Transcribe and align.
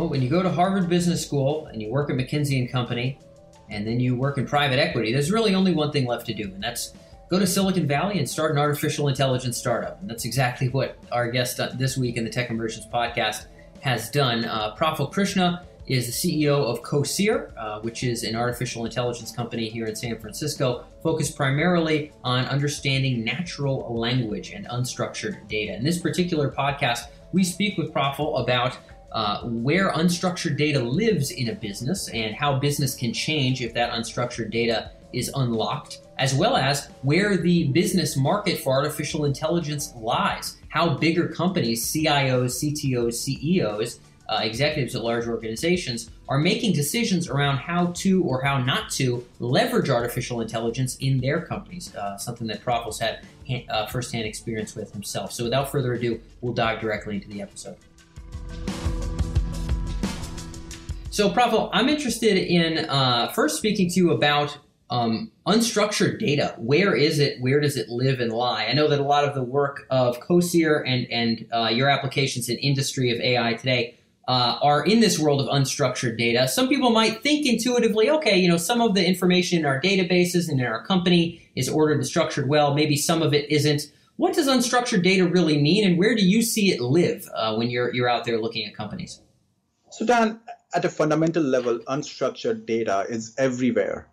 Well, 0.00 0.08
when 0.08 0.22
you 0.22 0.30
go 0.30 0.42
to 0.42 0.48
Harvard 0.48 0.88
Business 0.88 1.22
School 1.22 1.66
and 1.66 1.82
you 1.82 1.90
work 1.90 2.08
at 2.08 2.16
McKinsey 2.16 2.58
and 2.58 2.72
Company, 2.72 3.18
and 3.68 3.86
then 3.86 4.00
you 4.00 4.16
work 4.16 4.38
in 4.38 4.46
private 4.46 4.78
equity, 4.78 5.12
there's 5.12 5.30
really 5.30 5.54
only 5.54 5.74
one 5.74 5.92
thing 5.92 6.06
left 6.06 6.24
to 6.28 6.32
do, 6.32 6.44
and 6.44 6.62
that's 6.62 6.94
go 7.28 7.38
to 7.38 7.46
Silicon 7.46 7.86
Valley 7.86 8.18
and 8.18 8.26
start 8.26 8.50
an 8.50 8.56
artificial 8.56 9.08
intelligence 9.08 9.58
startup. 9.58 10.00
And 10.00 10.08
that's 10.08 10.24
exactly 10.24 10.70
what 10.70 10.96
our 11.12 11.30
guest 11.30 11.60
this 11.76 11.98
week 11.98 12.16
in 12.16 12.24
the 12.24 12.30
Tech 12.30 12.48
Emergence 12.48 12.86
podcast 12.86 13.44
has 13.80 14.10
done. 14.10 14.46
Uh, 14.46 14.74
Praful 14.74 15.12
Krishna 15.12 15.66
is 15.86 16.06
the 16.06 16.46
CEO 16.46 16.64
of 16.64 16.80
Coseer, 16.80 17.52
uh, 17.58 17.80
which 17.80 18.02
is 18.02 18.24
an 18.24 18.36
artificial 18.36 18.86
intelligence 18.86 19.30
company 19.30 19.68
here 19.68 19.84
in 19.84 19.94
San 19.94 20.18
Francisco, 20.18 20.86
focused 21.02 21.36
primarily 21.36 22.10
on 22.24 22.46
understanding 22.46 23.22
natural 23.22 23.94
language 23.94 24.52
and 24.52 24.66
unstructured 24.68 25.46
data. 25.46 25.74
In 25.74 25.84
this 25.84 25.98
particular 25.98 26.50
podcast, 26.50 27.08
we 27.32 27.44
speak 27.44 27.76
with 27.76 27.92
Praful 27.92 28.42
about 28.42 28.78
uh, 29.12 29.42
where 29.42 29.90
unstructured 29.92 30.56
data 30.56 30.78
lives 30.78 31.30
in 31.30 31.48
a 31.48 31.54
business 31.54 32.08
and 32.10 32.34
how 32.34 32.58
business 32.58 32.94
can 32.94 33.12
change 33.12 33.60
if 33.60 33.74
that 33.74 33.92
unstructured 33.92 34.50
data 34.50 34.90
is 35.12 35.30
unlocked, 35.34 36.00
as 36.18 36.34
well 36.34 36.56
as 36.56 36.88
where 37.02 37.36
the 37.36 37.68
business 37.68 38.16
market 38.16 38.58
for 38.58 38.72
artificial 38.72 39.24
intelligence 39.24 39.92
lies, 39.96 40.58
how 40.68 40.96
bigger 40.96 41.28
companies, 41.28 41.90
CIOs, 41.90 42.62
CTOs, 42.62 43.14
CEOs, 43.14 44.00
uh, 44.28 44.40
executives 44.42 44.94
at 44.94 45.02
large 45.02 45.26
organizations 45.26 46.08
are 46.28 46.38
making 46.38 46.72
decisions 46.72 47.28
around 47.28 47.56
how 47.56 47.86
to 47.86 48.22
or 48.22 48.40
how 48.42 48.58
not 48.58 48.88
to 48.88 49.26
leverage 49.40 49.90
artificial 49.90 50.40
intelligence 50.40 50.96
in 51.00 51.20
their 51.20 51.40
companies, 51.40 51.92
uh, 51.96 52.16
something 52.16 52.46
that 52.46 52.62
Praful's 52.62 53.00
had 53.00 53.26
uh, 53.68 53.86
firsthand 53.86 54.26
experience 54.26 54.76
with 54.76 54.92
himself. 54.92 55.32
So 55.32 55.42
without 55.42 55.72
further 55.72 55.94
ado, 55.94 56.20
we'll 56.40 56.54
dive 56.54 56.80
directly 56.80 57.16
into 57.16 57.28
the 57.28 57.42
episode. 57.42 57.76
So, 61.12 61.28
Praful, 61.28 61.70
I'm 61.72 61.88
interested 61.88 62.36
in 62.36 62.88
uh, 62.88 63.32
first 63.32 63.56
speaking 63.56 63.90
to 63.90 63.94
you 63.96 64.12
about 64.12 64.56
um, 64.90 65.32
unstructured 65.44 66.20
data. 66.20 66.54
Where 66.56 66.94
is 66.94 67.18
it? 67.18 67.40
Where 67.40 67.58
does 67.58 67.76
it 67.76 67.88
live 67.88 68.20
and 68.20 68.32
lie? 68.32 68.66
I 68.66 68.74
know 68.74 68.86
that 68.86 69.00
a 69.00 69.04
lot 69.04 69.24
of 69.24 69.34
the 69.34 69.42
work 69.42 69.88
of 69.90 70.20
Coseer 70.20 70.84
and 70.86 71.10
and 71.10 71.46
uh, 71.52 71.68
your 71.68 71.88
applications 71.88 72.48
in 72.48 72.58
industry 72.58 73.10
of 73.10 73.18
AI 73.20 73.54
today 73.54 73.98
uh, 74.28 74.60
are 74.62 74.84
in 74.84 75.00
this 75.00 75.18
world 75.18 75.40
of 75.40 75.48
unstructured 75.48 76.16
data. 76.16 76.46
Some 76.46 76.68
people 76.68 76.90
might 76.90 77.24
think 77.24 77.44
intuitively, 77.44 78.08
okay, 78.08 78.38
you 78.38 78.48
know, 78.48 78.56
some 78.56 78.80
of 78.80 78.94
the 78.94 79.04
information 79.04 79.58
in 79.58 79.66
our 79.66 79.80
databases 79.80 80.48
and 80.48 80.60
in 80.60 80.66
our 80.66 80.86
company 80.86 81.42
is 81.56 81.68
ordered 81.68 81.94
and 81.94 82.06
structured 82.06 82.48
well. 82.48 82.72
Maybe 82.72 82.96
some 82.96 83.20
of 83.20 83.34
it 83.34 83.50
isn't. 83.50 83.82
What 84.14 84.34
does 84.34 84.46
unstructured 84.46 85.02
data 85.02 85.26
really 85.26 85.60
mean, 85.60 85.84
and 85.84 85.98
where 85.98 86.14
do 86.14 86.24
you 86.24 86.40
see 86.40 86.70
it 86.70 86.80
live 86.80 87.28
uh, 87.34 87.56
when 87.56 87.68
you're 87.68 87.92
you're 87.92 88.08
out 88.08 88.26
there 88.26 88.40
looking 88.40 88.64
at 88.64 88.76
companies? 88.76 89.20
So, 89.90 90.06
Dan, 90.06 90.38
at 90.74 90.84
a 90.84 90.88
fundamental 90.88 91.42
level, 91.42 91.78
unstructured 91.80 92.66
data 92.66 93.06
is 93.08 93.34
everywhere. 93.38 94.08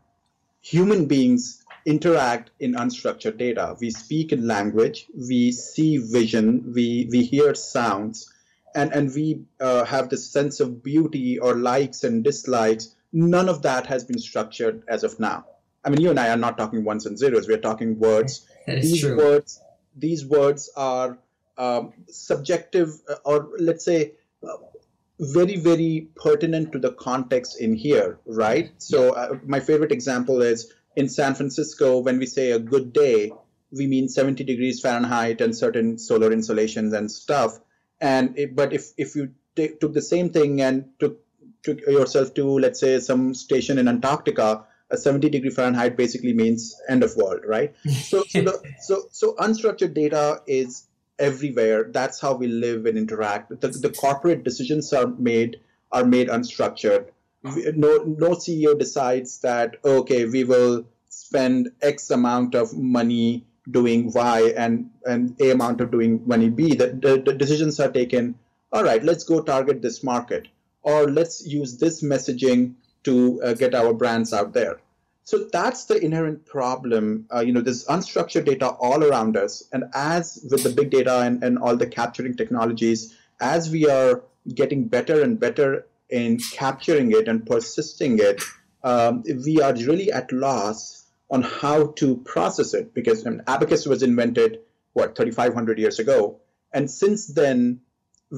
Human 0.62 1.06
beings 1.06 1.64
interact 1.86 2.50
in 2.60 2.74
unstructured 2.74 3.38
data. 3.38 3.76
We 3.80 3.92
speak 3.92 4.34
in 4.34 4.48
language, 4.48 5.08
we 5.16 5.52
see 5.52 5.98
vision, 5.98 6.74
we, 6.76 7.08
we 7.12 7.24
hear 7.24 7.56
sounds, 7.56 8.32
and, 8.76 8.92
and 8.92 9.14
we 9.14 9.44
uh, 9.60 9.86
have 9.86 10.10
this 10.10 10.30
sense 10.30 10.60
of 10.60 10.84
beauty 10.84 11.40
or 11.40 11.56
likes 11.56 12.04
and 12.04 12.24
dislikes. 12.24 12.94
None 13.14 13.48
of 13.48 13.62
that 13.62 13.88
has 13.88 14.04
been 14.04 14.20
structured 14.20 14.84
as 14.88 15.04
of 15.04 15.20
now. 15.20 15.46
I 15.86 15.90
mean, 15.90 16.02
you 16.02 16.10
and 16.10 16.20
I 16.20 16.30
are 16.30 16.38
not 16.38 16.58
talking 16.58 16.84
ones 16.84 17.06
and 17.06 17.18
zeros. 17.18 17.48
We're 17.48 17.60
talking 17.60 17.98
words. 17.98 18.46
these 18.68 19.02
true. 19.02 19.18
words, 19.18 19.62
these 19.96 20.26
words 20.26 20.70
are 20.76 21.18
um, 21.58 21.94
subjective, 22.10 23.00
uh, 23.10 23.16
or 23.24 23.50
let's 23.58 23.86
say, 23.86 24.14
uh, 24.44 24.58
very 25.20 25.58
very 25.58 26.10
pertinent 26.16 26.72
to 26.72 26.80
the 26.80 26.92
context 26.94 27.60
in 27.60 27.74
here 27.74 28.20
right? 28.26 28.72
So 28.78 29.14
uh, 29.14 29.40
my 29.46 29.60
favorite 29.60 29.92
example 29.92 30.42
is 30.42 30.74
in 30.96 31.10
san 31.10 31.36
francisco 31.36 32.00
when 32.00 32.18
we 32.20 32.26
say 32.26 32.52
a 32.52 32.60
good 32.60 32.94
day 32.94 33.32
we 33.72 33.88
mean 33.88 34.08
70 34.08 34.44
degrees 34.44 34.80
fahrenheit 34.80 35.42
and 35.42 35.56
certain 35.56 35.98
solar 35.98 36.32
insolations 36.32 36.94
and 36.94 37.12
stuff. 37.12 37.60
And 38.00 38.38
it, 38.38 38.56
but 38.56 38.74
if 38.74 38.92
if 38.98 39.16
you 39.16 39.32
t- 39.56 39.74
took 39.80 39.94
the 39.94 40.02
same 40.02 40.30
thing 40.30 40.62
and 40.62 40.86
took 41.00 41.20
took 41.64 41.82
yourself 41.82 42.34
to 42.36 42.46
let's 42.60 42.80
say 42.80 43.00
some 43.00 43.34
station 43.34 43.78
in 43.78 43.88
antarctica 43.88 44.66
a 44.90 44.98
70 44.98 45.30
degree 45.30 45.50
fahrenheit 45.50 45.98
basically 45.98 46.32
means 46.32 46.80
end 46.88 47.04
of 47.04 47.16
world 47.18 47.42
right? 47.46 47.76
So 47.90 48.24
so, 48.28 48.42
the, 48.42 48.74
so 48.82 49.08
so 49.12 49.36
unstructured 49.36 49.94
data 49.94 50.42
is 50.48 50.88
everywhere. 51.20 51.86
That's 51.92 52.20
how 52.20 52.36
we 52.36 52.48
live 52.48 52.86
and 52.86 52.98
interact. 52.98 53.62
The, 53.62 53.70
the 53.70 53.90
corporate 53.90 54.44
decisions 54.44 54.94
are 54.94 55.08
made 55.08 55.60
are 55.92 56.06
made 56.06 56.28
unstructured. 56.28 57.08
No 57.44 58.04
no 58.04 58.32
CEO 58.32 58.78
decides 58.78 59.40
that 59.40 59.78
okay 59.86 60.26
we 60.26 60.44
will 60.44 60.86
spend 61.10 61.70
X 61.82 62.12
amount 62.12 62.56
of 62.56 62.78
money 62.78 63.46
doing 63.72 64.12
Y 64.14 64.54
and 64.56 64.90
and 65.06 65.36
A 65.42 65.52
amount 65.52 65.82
of 65.82 65.92
doing 65.92 66.22
money 66.26 66.50
B. 66.50 66.76
The, 66.76 66.88
the, 66.88 67.22
the 67.26 67.34
decisions 67.34 67.80
are 67.80 67.92
taken. 67.92 68.36
All 68.74 68.84
right, 68.84 69.04
let's 69.04 69.24
go 69.24 69.42
target 69.42 69.82
this 69.82 70.04
market, 70.04 70.48
or 70.84 71.10
let's 71.10 71.46
use 71.46 71.78
this 71.78 72.04
messaging 72.04 72.74
to 73.04 73.42
uh, 73.42 73.54
get 73.54 73.74
our 73.74 73.94
brands 73.94 74.34
out 74.34 74.54
there. 74.54 74.80
So 75.28 75.50
that's 75.52 75.84
the 75.84 76.02
inherent 76.02 76.46
problem. 76.46 77.26
Uh, 77.30 77.42
you 77.42 77.52
know, 77.52 77.60
there's 77.60 77.86
unstructured 77.88 78.46
data 78.46 78.70
all 78.70 79.04
around 79.04 79.36
us. 79.36 79.62
And 79.74 79.84
as 79.94 80.40
with 80.50 80.64
the 80.64 80.70
big 80.70 80.90
data 80.90 81.20
and, 81.20 81.44
and 81.44 81.60
all 81.60 81.76
the 81.76 81.86
capturing 81.86 82.38
technologies, 82.38 83.14
as 83.42 83.70
we 83.70 83.90
are 83.90 84.24
getting 84.56 84.88
better 84.88 85.22
and 85.22 85.38
better 85.38 85.86
in 86.10 86.40
capturing 86.54 87.12
it 87.12 87.28
and 87.28 87.46
persisting 87.46 88.20
it, 88.20 88.42
um, 88.86 89.22
we 89.46 89.62
are 89.62 89.74
really 89.74 90.14
at 90.14 90.32
loss 90.32 91.06
on 91.30 91.42
how 91.42 91.88
to 91.98 92.16
process 92.24 92.74
it 92.74 92.94
because 92.94 93.28
I 93.28 93.32
mean, 93.32 93.44
abacus 93.48 93.86
was 93.86 94.04
invented 94.04 94.62
what 94.94 95.18
3500 95.18 95.78
years 95.78 96.00
ago 96.00 96.40
and 96.72 96.90
since 96.90 97.28
then 97.28 97.82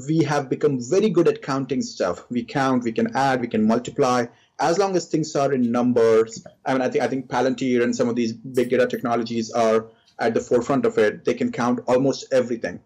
we 0.07 0.23
have 0.23 0.49
become 0.49 0.79
very 0.81 1.11
good 1.11 1.27
at 1.27 1.43
counting 1.43 1.83
stuff 1.83 2.25
we 2.31 2.43
count 2.43 2.83
we 2.83 2.91
can 2.91 3.15
add 3.15 3.41
we 3.41 3.47
can 3.47 3.67
multiply 3.67 4.25
as 4.59 4.77
long 4.77 4.95
as 4.95 5.05
things 5.05 5.35
are 5.35 5.53
in 5.53 5.71
numbers, 5.71 6.45
I 6.65 6.73
mean, 6.73 6.81
I 6.81 6.89
think 6.89 7.03
I 7.03 7.07
think 7.07 7.27
Palantir 7.27 7.83
and 7.83 7.95
some 7.95 8.09
of 8.09 8.15
these 8.15 8.33
big 8.33 8.69
data 8.69 8.87
technologies 8.87 9.51
are 9.51 9.87
at 10.19 10.33
the 10.33 10.41
forefront 10.41 10.85
of 10.85 10.97
it. 10.97 11.25
They 11.25 11.33
can 11.33 11.51
count 11.51 11.79
almost 11.87 12.25
everything. 12.31 12.81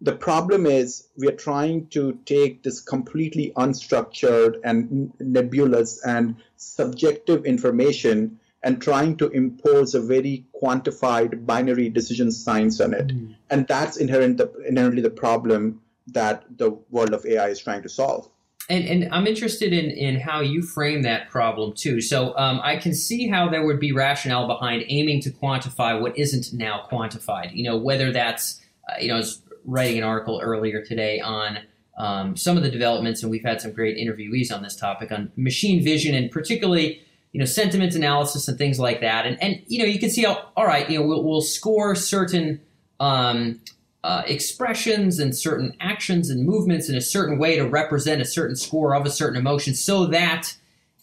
The 0.00 0.16
problem 0.16 0.66
is 0.66 1.06
we 1.16 1.28
are 1.28 1.36
trying 1.36 1.86
to 1.88 2.18
take 2.24 2.62
this 2.64 2.80
completely 2.80 3.52
unstructured 3.56 4.56
and 4.64 5.12
nebulous 5.20 6.04
and 6.04 6.36
subjective 6.56 7.44
information 7.44 8.40
and 8.64 8.80
trying 8.80 9.16
to 9.18 9.28
impose 9.28 9.94
a 9.94 10.00
very 10.00 10.46
quantified 10.60 11.46
binary 11.46 11.88
decision 11.88 12.32
science 12.32 12.80
on 12.80 12.94
it. 12.94 13.08
Mm. 13.08 13.34
And 13.50 13.66
that's 13.68 13.96
inherent 13.96 14.38
the, 14.38 14.52
inherently 14.66 15.02
the 15.02 15.10
problem 15.10 15.82
that 16.08 16.44
the 16.56 16.70
world 16.90 17.12
of 17.12 17.24
AI 17.26 17.48
is 17.48 17.60
trying 17.60 17.82
to 17.82 17.88
solve. 17.88 18.28
And, 18.70 18.84
and 18.84 19.12
I'm 19.12 19.26
interested 19.26 19.72
in, 19.72 19.90
in 19.90 20.20
how 20.20 20.40
you 20.40 20.62
frame 20.62 21.02
that 21.02 21.28
problem 21.28 21.74
too. 21.74 22.00
So 22.00 22.36
um, 22.38 22.60
I 22.62 22.76
can 22.76 22.94
see 22.94 23.28
how 23.28 23.48
there 23.48 23.66
would 23.66 23.80
be 23.80 23.92
rationale 23.92 24.46
behind 24.46 24.84
aiming 24.88 25.20
to 25.22 25.30
quantify 25.30 26.00
what 26.00 26.16
isn't 26.16 26.52
now 26.52 26.86
quantified. 26.90 27.54
You 27.54 27.64
know, 27.64 27.76
whether 27.76 28.12
that's, 28.12 28.62
uh, 28.88 29.00
you 29.00 29.08
know, 29.08 29.14
I 29.14 29.18
was 29.18 29.42
writing 29.64 29.98
an 29.98 30.04
article 30.04 30.40
earlier 30.42 30.82
today 30.84 31.20
on 31.20 31.58
um, 31.98 32.36
some 32.36 32.56
of 32.56 32.62
the 32.62 32.70
developments, 32.70 33.22
and 33.22 33.30
we've 33.30 33.44
had 33.44 33.60
some 33.60 33.72
great 33.72 33.96
interviewees 33.96 34.52
on 34.52 34.62
this 34.62 34.76
topic 34.76 35.12
on 35.12 35.30
machine 35.36 35.84
vision 35.84 36.14
and 36.14 36.30
particularly, 36.30 37.02
you 37.32 37.40
know, 37.40 37.44
sentiment 37.44 37.94
analysis 37.94 38.48
and 38.48 38.56
things 38.58 38.78
like 38.78 39.00
that. 39.00 39.26
And, 39.26 39.42
and 39.42 39.60
you 39.66 39.78
know, 39.80 39.84
you 39.84 39.98
can 39.98 40.08
see 40.08 40.22
how, 40.22 40.50
all 40.56 40.66
right, 40.66 40.88
you 40.88 40.98
know, 40.98 41.06
we'll, 41.06 41.24
we'll 41.24 41.42
score 41.42 41.94
certain 41.94 42.60
um, 43.00 43.60
uh, 44.04 44.22
expressions 44.26 45.18
and 45.18 45.36
certain 45.36 45.76
actions 45.80 46.28
and 46.28 46.44
movements 46.44 46.88
in 46.88 46.96
a 46.96 47.00
certain 47.00 47.38
way 47.38 47.56
to 47.56 47.62
represent 47.62 48.20
a 48.20 48.24
certain 48.24 48.56
score 48.56 48.94
of 48.94 49.06
a 49.06 49.10
certain 49.10 49.38
emotion 49.38 49.74
so 49.74 50.06
that 50.06 50.54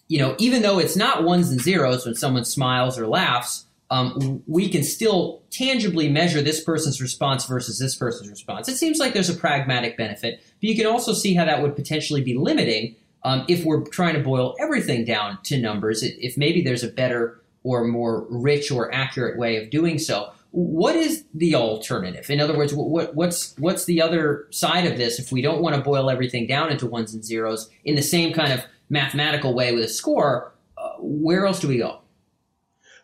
you 0.10 0.20
know 0.20 0.36
even 0.38 0.62
though 0.62 0.80
it's 0.80 0.98
not 0.98 1.24
ones 1.24 1.50
and 1.50 1.62
zeros 1.62 2.06
when 2.06 2.16
someone 2.16 2.44
smiles 2.44 3.00
or 3.00 3.08
laughs 3.08 3.66
um, 3.92 4.44
we 4.46 4.70
can 4.70 4.84
still 4.84 5.42
tangibly 5.50 6.10
measure 6.10 6.44
this 6.44 6.64
person's 6.64 7.02
response 7.02 7.46
versus 7.46 7.80
this 7.80 7.96
person's 7.96 8.30
response. 8.30 8.70
It 8.70 8.78
seems 8.78 9.00
like 9.00 9.14
there's 9.14 9.32
a 9.32 9.36
pragmatic 9.36 9.96
benefit 9.96 10.42
but 10.60 10.64
you 10.70 10.76
can 10.76 10.86
also 10.86 11.14
see 11.14 11.34
how 11.34 11.46
that 11.46 11.62
would 11.62 11.76
potentially 11.76 12.22
be 12.22 12.38
limiting 12.38 12.96
um, 13.24 13.46
if 13.48 13.64
we're 13.64 13.86
trying 13.86 14.16
to 14.16 14.22
boil 14.22 14.56
everything 14.60 15.06
down 15.06 15.40
to 15.44 15.58
numbers 15.58 16.04
if 16.04 16.38
maybe 16.38 16.62
there's 16.62 16.84
a 16.84 16.90
better 16.90 17.40
or 17.64 17.86
more 17.86 18.26
rich 18.30 18.72
or 18.72 18.94
accurate 18.94 19.38
way 19.38 19.56
of 19.56 19.70
doing 19.70 20.00
so 20.00 20.32
what 20.52 20.96
is 20.96 21.26
the 21.34 21.56
alternative? 21.56 22.30
In 22.30 22.40
other 22.40 22.58
words, 22.58 22.74
what, 22.74 23.16
what's 23.16 23.56
what's 23.58 23.86
the 23.86 24.02
other 24.02 24.48
side 24.50 24.86
of 24.86 24.98
this 24.98 25.20
if 25.20 25.32
we 25.32 25.42
don't 25.42 25.62
want 25.62 25.76
to 25.76 25.82
boil 25.82 26.10
everything 26.10 26.48
down 26.48 26.72
into 26.72 26.88
ones 26.88 27.14
and 27.14 27.24
zeros 27.24 27.70
in 27.86 27.96
the 27.96 28.02
same 28.02 28.34
kind 28.34 28.54
of 28.54 28.62
mathematical 28.90 29.54
way 29.54 29.74
with 29.74 29.84
a 29.84 29.90
score? 29.90 30.54
Uh, 30.78 30.94
where 31.00 31.46
else 31.46 31.60
do 31.60 31.68
we 31.68 31.78
go? 31.78 32.00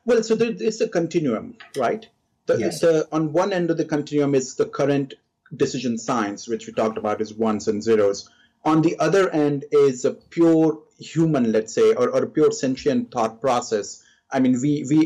Well, 0.06 0.24
so 0.24 0.36
there, 0.36 0.54
it's 0.58 0.82
a 0.82 0.88
continuum, 0.88 1.58
right? 1.78 2.08
The, 2.46 2.58
yes. 2.58 2.80
the, 2.80 3.08
on 3.12 3.34
one 3.34 3.54
end 3.54 3.72
of 3.72 3.78
the 3.78 3.86
continuum 3.86 4.36
is 4.36 4.56
the 4.56 4.66
current 4.66 5.16
decision 5.56 5.98
science, 5.98 6.48
which 6.48 6.68
we 6.68 6.74
talked 6.74 6.98
about 6.98 7.22
is 7.22 7.34
ones 7.34 7.68
and 7.68 7.84
zeros. 7.84 8.30
On 8.64 8.82
the 8.82 8.98
other 9.00 9.30
end 9.30 9.66
is 9.72 10.06
a 10.06 10.12
pure 10.12 10.80
human, 11.00 11.52
let's 11.52 11.74
say, 11.74 11.94
or, 11.94 12.10
or 12.10 12.24
a 12.24 12.28
pure 12.28 12.52
sentient 12.52 13.12
thought 13.12 13.42
process. 13.42 14.04
I 14.36 14.40
mean, 14.40 14.60
we 14.62 14.86
we 14.90 15.00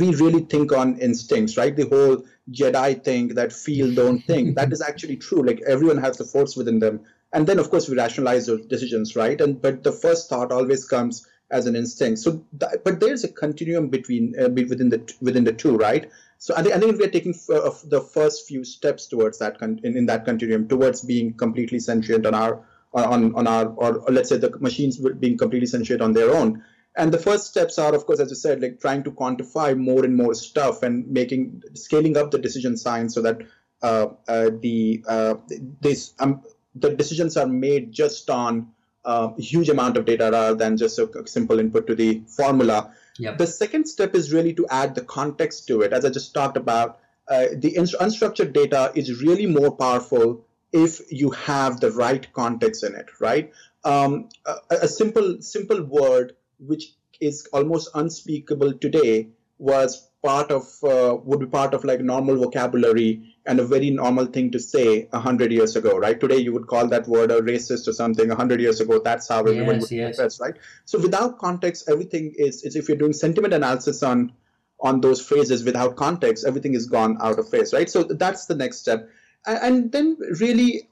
we 0.00 0.14
really 0.14 0.40
think 0.52 0.72
on 0.72 0.98
instincts, 0.98 1.56
right? 1.58 1.74
The 1.76 1.88
whole 1.94 2.24
Jedi 2.50 3.04
thing 3.04 3.28
that 3.40 3.52
feel, 3.52 3.94
don't 3.94 4.20
think. 4.30 4.56
that 4.56 4.72
is 4.72 4.80
actually 4.80 5.16
true. 5.16 5.42
Like 5.42 5.60
everyone 5.74 5.98
has 5.98 6.16
the 6.16 6.24
force 6.24 6.56
within 6.56 6.78
them, 6.78 7.00
and 7.32 7.46
then 7.46 7.58
of 7.58 7.68
course 7.70 7.88
we 7.88 7.96
rationalize 7.96 8.46
those 8.46 8.64
decisions, 8.66 9.14
right? 9.14 9.38
And 9.40 9.60
but 9.60 9.82
the 9.82 9.92
first 9.92 10.30
thought 10.30 10.50
always 10.52 10.86
comes 10.88 11.26
as 11.50 11.66
an 11.66 11.76
instinct. 11.76 12.20
So, 12.20 12.44
but 12.84 12.98
there's 12.98 13.24
a 13.24 13.28
continuum 13.28 13.88
between 13.88 14.34
uh, 14.40 14.48
within 14.48 14.88
the 14.88 15.00
within 15.20 15.44
the 15.44 15.52
two, 15.52 15.76
right? 15.76 16.10
So 16.38 16.54
I 16.56 16.62
think, 16.62 16.74
I 16.74 16.80
think 16.80 16.98
we 16.98 17.04
are 17.04 17.10
taking 17.10 17.34
f- 17.34 17.50
uh, 17.54 17.70
the 17.84 18.00
first 18.00 18.48
few 18.48 18.64
steps 18.64 19.06
towards 19.06 19.38
that 19.38 19.58
con- 19.58 19.80
in, 19.84 19.96
in 19.96 20.06
that 20.06 20.24
continuum, 20.24 20.66
towards 20.66 21.02
being 21.02 21.34
completely 21.34 21.78
sentient 21.78 22.26
on 22.26 22.34
our 22.34 22.64
on 22.94 23.34
on 23.34 23.46
our 23.46 23.66
or, 23.66 23.98
or 23.98 24.12
let's 24.12 24.28
say 24.30 24.38
the 24.38 24.50
machines 24.58 24.98
being 25.20 25.36
completely 25.36 25.66
sentient 25.66 26.00
on 26.00 26.14
their 26.14 26.34
own. 26.34 26.62
And 26.94 27.12
the 27.12 27.18
first 27.18 27.46
steps 27.46 27.78
are, 27.78 27.94
of 27.94 28.04
course, 28.06 28.20
as 28.20 28.30
you 28.30 28.36
said, 28.36 28.60
like 28.60 28.80
trying 28.80 29.02
to 29.04 29.12
quantify 29.12 29.76
more 29.76 30.04
and 30.04 30.14
more 30.14 30.34
stuff 30.34 30.82
and 30.82 31.08
making 31.08 31.62
scaling 31.74 32.16
up 32.16 32.30
the 32.30 32.38
decision 32.38 32.76
science 32.76 33.14
so 33.14 33.22
that 33.22 33.42
uh, 33.82 34.08
uh, 34.28 34.50
the 34.60 35.02
uh, 35.08 35.34
this 35.80 36.12
um, 36.18 36.42
the 36.74 36.90
decisions 36.90 37.36
are 37.36 37.46
made 37.46 37.92
just 37.92 38.28
on 38.30 38.72
a 39.04 39.40
huge 39.40 39.68
amount 39.68 39.96
of 39.96 40.04
data 40.04 40.30
rather 40.30 40.54
than 40.54 40.76
just 40.76 40.98
a 40.98 41.26
simple 41.26 41.58
input 41.58 41.86
to 41.86 41.94
the 41.94 42.22
formula. 42.28 42.92
Yep. 43.18 43.38
The 43.38 43.46
second 43.46 43.86
step 43.86 44.14
is 44.14 44.32
really 44.32 44.54
to 44.54 44.66
add 44.70 44.94
the 44.94 45.02
context 45.02 45.66
to 45.68 45.82
it. 45.82 45.92
As 45.92 46.04
I 46.04 46.10
just 46.10 46.32
talked 46.32 46.56
about, 46.56 47.00
uh, 47.28 47.46
the 47.54 47.74
unstructured 47.74 48.52
data 48.52 48.92
is 48.94 49.22
really 49.22 49.46
more 49.46 49.70
powerful 49.76 50.44
if 50.72 51.00
you 51.10 51.30
have 51.30 51.80
the 51.80 51.90
right 51.90 52.32
context 52.32 52.82
in 52.84 52.94
it, 52.94 53.06
right? 53.20 53.52
Um, 53.84 54.28
a, 54.46 54.54
a, 54.82 54.88
simple 54.88 55.42
simple 55.42 55.82
word 55.82 56.34
which 56.66 56.94
is 57.20 57.46
almost 57.52 57.88
unspeakable 57.94 58.72
today 58.74 59.28
was 59.58 60.08
part 60.22 60.50
of 60.52 60.64
uh, 60.84 61.16
would 61.24 61.40
be 61.40 61.46
part 61.46 61.74
of 61.74 61.84
like 61.84 62.00
normal 62.00 62.36
vocabulary 62.36 63.34
and 63.44 63.58
a 63.58 63.64
very 63.64 63.90
normal 63.90 64.26
thing 64.26 64.50
to 64.52 64.58
say 64.58 65.08
a 65.12 65.18
hundred 65.18 65.50
years 65.50 65.74
ago, 65.74 65.98
right? 65.98 66.20
Today 66.20 66.36
you 66.36 66.52
would 66.52 66.68
call 66.68 66.86
that 66.88 67.08
word 67.08 67.30
a 67.32 67.40
racist 67.40 67.88
or 67.88 67.92
something. 67.92 68.30
A 68.30 68.36
hundred 68.36 68.60
years 68.60 68.80
ago, 68.80 69.00
that's 69.00 69.28
how 69.28 69.40
everyone 69.40 69.80
yes, 69.80 69.82
would 69.82 69.90
yes. 69.90 70.08
express, 70.10 70.40
right? 70.40 70.54
So 70.84 71.00
without 71.00 71.38
context, 71.38 71.88
everything 71.88 72.34
is, 72.36 72.62
is 72.62 72.76
if 72.76 72.88
you're 72.88 72.96
doing 72.96 73.12
sentiment 73.12 73.52
analysis 73.52 74.02
on 74.02 74.32
on 74.80 75.00
those 75.00 75.24
phrases 75.24 75.62
without 75.64 75.96
context, 75.96 76.44
everything 76.44 76.74
is 76.74 76.86
gone 76.86 77.16
out 77.20 77.38
of 77.38 77.48
phase, 77.48 77.72
right? 77.72 77.88
So 77.88 78.02
that's 78.02 78.46
the 78.46 78.54
next 78.54 78.78
step, 78.78 79.08
and 79.46 79.90
then 79.90 80.16
really, 80.40 80.88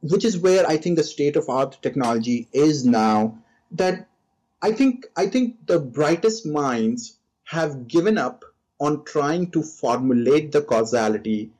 which 0.00 0.24
is 0.24 0.38
where 0.38 0.66
I 0.66 0.76
think 0.76 0.96
the 0.96 1.04
state 1.04 1.36
of 1.36 1.48
art 1.48 1.78
technology 1.82 2.48
is 2.52 2.84
now. 2.84 3.38
That 3.72 4.06
I 4.62 4.72
think 4.72 5.06
I 5.16 5.26
think 5.26 5.66
the 5.66 5.80
brightest 5.80 6.46
minds 6.46 7.18
have 7.44 7.88
given 7.88 8.16
up 8.16 8.44
on 8.78 9.04
trying 9.04 9.50
to 9.50 9.62
formulate 9.62 10.52
the 10.52 10.62
causality 10.62 11.50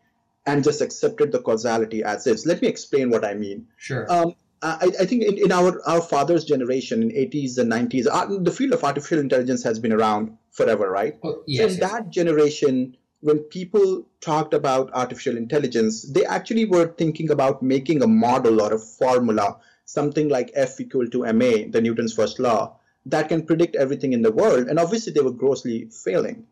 and 0.46 0.64
just 0.64 0.80
accepted 0.80 1.32
the 1.32 1.40
causality 1.40 2.02
as 2.02 2.26
is. 2.26 2.46
Let 2.46 2.62
me 2.62 2.68
explain 2.68 3.10
what 3.10 3.24
I 3.24 3.34
mean. 3.34 3.68
Sure. 3.76 4.10
Um, 4.10 4.34
I, 4.62 4.90
I, 5.00 5.06
think 5.06 5.24
in, 5.24 5.38
in, 5.38 5.52
our, 5.52 5.80
our 5.88 6.00
father's 6.00 6.44
generation 6.44 7.02
in 7.02 7.10
80s 7.10 7.58
and 7.58 7.70
90s, 7.70 8.06
uh, 8.10 8.38
the 8.40 8.50
field 8.50 8.72
of 8.72 8.84
artificial 8.84 9.18
intelligence 9.18 9.62
has 9.64 9.78
been 9.80 9.92
around 9.92 10.36
forever, 10.50 10.88
right? 10.88 11.18
Well, 11.22 11.42
yes, 11.46 11.58
so 11.58 11.64
in 11.64 11.80
yes. 11.80 11.90
that 11.90 12.10
generation, 12.10 12.96
when 13.20 13.40
people 13.40 14.06
talked 14.20 14.54
about 14.54 14.90
artificial 14.94 15.36
intelligence, 15.36 16.02
they 16.02 16.24
actually 16.24 16.64
were 16.64 16.86
thinking 16.86 17.30
about 17.30 17.62
making 17.62 18.02
a 18.02 18.06
model 18.06 18.60
or 18.60 18.72
a 18.74 18.78
formula, 18.78 19.58
something 19.84 20.28
like 20.28 20.52
F 20.54 20.80
equal 20.80 21.08
to 21.08 21.32
ma, 21.32 21.52
the 21.68 21.80
Newton's 21.80 22.12
first 22.12 22.38
law, 22.38 22.76
that 23.06 23.28
can 23.28 23.44
predict 23.44 23.76
everything 23.76 24.12
in 24.12 24.22
the 24.22 24.32
world. 24.32 24.68
And 24.68 24.78
obviously, 24.78 25.12
they 25.12 25.20
were 25.20 25.32
grossly 25.32 25.88
failing. 26.04 26.46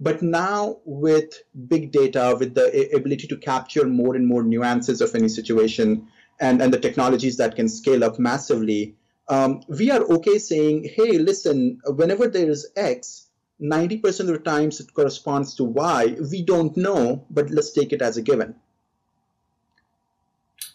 But 0.00 0.22
now, 0.22 0.78
with 0.84 1.42
big 1.68 1.92
data, 1.92 2.36
with 2.38 2.54
the 2.54 2.90
ability 2.94 3.28
to 3.28 3.36
capture 3.36 3.86
more 3.86 4.16
and 4.16 4.26
more 4.26 4.42
nuances 4.42 5.00
of 5.00 5.14
any 5.14 5.28
situation, 5.28 6.08
and, 6.40 6.60
and 6.60 6.72
the 6.72 6.80
technologies 6.80 7.36
that 7.36 7.54
can 7.54 7.68
scale 7.68 8.02
up 8.02 8.18
massively, 8.18 8.96
um, 9.28 9.62
we 9.68 9.90
are 9.90 10.00
okay 10.00 10.38
saying, 10.38 10.90
hey, 10.96 11.18
listen, 11.18 11.80
whenever 11.86 12.26
there 12.26 12.50
is 12.50 12.70
X, 12.74 13.28
90% 13.60 14.20
of 14.20 14.26
the 14.26 14.38
times 14.38 14.80
it 14.80 14.92
corresponds 14.92 15.54
to 15.54 15.64
Y. 15.64 16.16
We 16.30 16.42
don't 16.42 16.76
know, 16.76 17.24
but 17.30 17.50
let's 17.50 17.70
take 17.70 17.92
it 17.92 18.02
as 18.02 18.16
a 18.16 18.22
given 18.22 18.56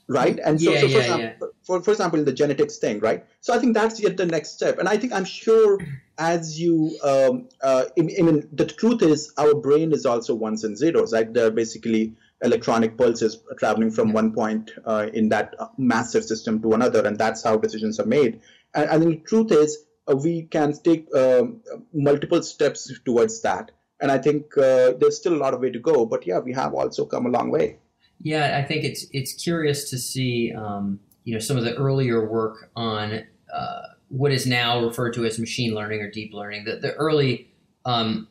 right? 0.08 0.40
And 0.44 0.60
so, 0.60 0.72
yeah, 0.72 0.80
so 0.82 0.88
for, 0.88 0.94
yeah, 0.94 1.00
example, 1.00 1.48
yeah. 1.52 1.57
For, 1.68 1.82
for 1.84 1.92
example, 1.92 2.24
the 2.24 2.32
genetics 2.32 2.78
thing, 2.78 3.00
right? 3.00 3.26
So 3.42 3.54
I 3.54 3.60
think 3.60 3.74
that's 3.74 4.00
yet 4.00 4.16
the 4.16 4.26
next 4.26 4.54
step. 4.54 4.80
And 4.80 4.88
I 4.88 4.96
think 4.98 5.12
I'm 5.12 5.26
sure 5.26 5.78
as 6.18 6.58
you, 6.60 6.98
um, 7.04 7.50
uh, 7.62 7.84
I, 8.00 8.02
I 8.02 8.22
mean, 8.22 8.48
the 8.54 8.66
truth 8.66 9.02
is 9.02 9.34
our 9.38 9.54
brain 9.54 9.92
is 9.92 10.06
also 10.06 10.34
ones 10.34 10.64
and 10.64 10.78
zeros, 10.78 11.12
right? 11.12 11.32
They're 11.32 11.52
basically 11.52 12.16
electronic 12.42 12.98
pulses 12.98 13.44
traveling 13.60 13.92
from 13.92 14.14
one 14.14 14.32
point 14.34 14.72
uh, 14.86 15.08
in 15.14 15.28
that 15.30 15.56
massive 15.78 16.24
system 16.24 16.62
to 16.62 16.72
another, 16.72 17.06
and 17.06 17.18
that's 17.18 17.44
how 17.44 17.58
decisions 17.58 18.00
are 18.00 18.06
made. 18.06 18.40
And, 18.74 18.90
and 18.90 19.04
the 19.04 19.16
truth 19.18 19.52
is, 19.52 19.86
uh, 20.10 20.16
we 20.16 20.44
can 20.44 20.72
take 20.72 21.14
um, 21.14 21.62
multiple 21.94 22.42
steps 22.44 22.98
towards 23.04 23.42
that. 23.42 23.72
And 24.00 24.10
I 24.10 24.20
think 24.20 24.58
uh, 24.58 24.94
there's 24.98 25.18
still 25.18 25.34
a 25.34 25.42
lot 25.42 25.54
of 25.54 25.60
way 25.60 25.72
to 25.72 25.80
go, 25.80 26.06
but 26.06 26.26
yeah, 26.26 26.40
we 26.40 26.54
have 26.54 26.74
also 26.74 27.06
come 27.06 27.26
a 27.26 27.30
long 27.30 27.50
way. 27.52 27.80
Yeah, 28.22 28.58
I 28.58 28.64
think 28.66 28.84
it's 28.84 29.06
it's 29.12 29.34
curious 29.34 29.90
to 29.92 29.98
see 29.98 30.52
um, 30.54 31.00
you 31.28 31.34
know 31.34 31.40
some 31.40 31.58
of 31.58 31.66
the 31.66 31.76
earlier 31.76 32.26
work 32.26 32.72
on 32.74 33.22
uh, 33.54 33.82
what 34.08 34.32
is 34.32 34.48
now 34.48 34.82
referred 34.82 35.14
to 35.16 35.26
as 35.26 35.38
machine 35.38 35.76
learning 35.76 36.02
or 36.02 36.10
deep 36.10 36.34
learning. 36.34 36.64
The, 36.64 36.78
the 36.78 36.94
early 36.94 37.50
um, 37.84 38.30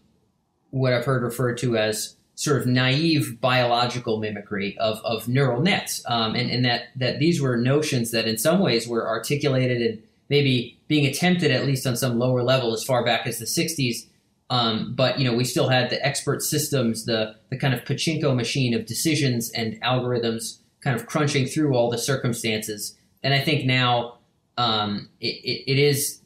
what 0.70 0.94
I've 0.94 1.04
heard 1.04 1.22
referred 1.22 1.58
to 1.58 1.76
as 1.76 2.16
sort 2.36 2.58
of 2.58 2.66
naive 2.66 3.38
biological 3.38 4.18
mimicry 4.18 4.78
of, 4.78 4.98
of 5.04 5.28
neural 5.28 5.60
nets, 5.60 6.02
um, 6.08 6.34
and, 6.34 6.50
and 6.50 6.64
that 6.64 6.84
that 6.96 7.18
these 7.18 7.38
were 7.38 7.58
notions 7.58 8.12
that 8.12 8.26
in 8.26 8.38
some 8.38 8.60
ways 8.60 8.88
were 8.88 9.06
articulated 9.06 9.82
and 9.82 10.02
maybe 10.30 10.80
being 10.88 11.04
attempted 11.04 11.50
at 11.50 11.66
least 11.66 11.86
on 11.86 11.96
some 11.96 12.18
lower 12.18 12.42
level 12.42 12.72
as 12.72 12.82
far 12.82 13.04
back 13.04 13.26
as 13.26 13.38
the 13.38 13.44
60s 13.44 14.06
um, 14.48 14.94
but 14.94 15.18
you 15.18 15.28
know, 15.28 15.36
we 15.36 15.44
still 15.44 15.68
had 15.68 15.90
the 15.90 16.04
expert 16.06 16.40
systems, 16.40 17.04
the 17.04 17.34
the 17.50 17.58
kind 17.58 17.74
of 17.74 17.84
pachinko 17.84 18.34
machine 18.34 18.74
of 18.74 18.86
decisions 18.86 19.50
and 19.50 19.80
algorithms, 19.82 20.60
kind 20.86 20.94
of 20.94 21.06
crunching 21.06 21.46
through 21.46 21.74
all 21.74 21.90
the 21.90 21.98
circumstances. 21.98 22.96
And 23.24 23.34
I 23.34 23.40
think 23.40 23.66
now 23.66 24.18
um, 24.56 25.08
it, 25.20 25.34
it, 25.42 25.72
it 25.72 25.78
is 25.80 26.20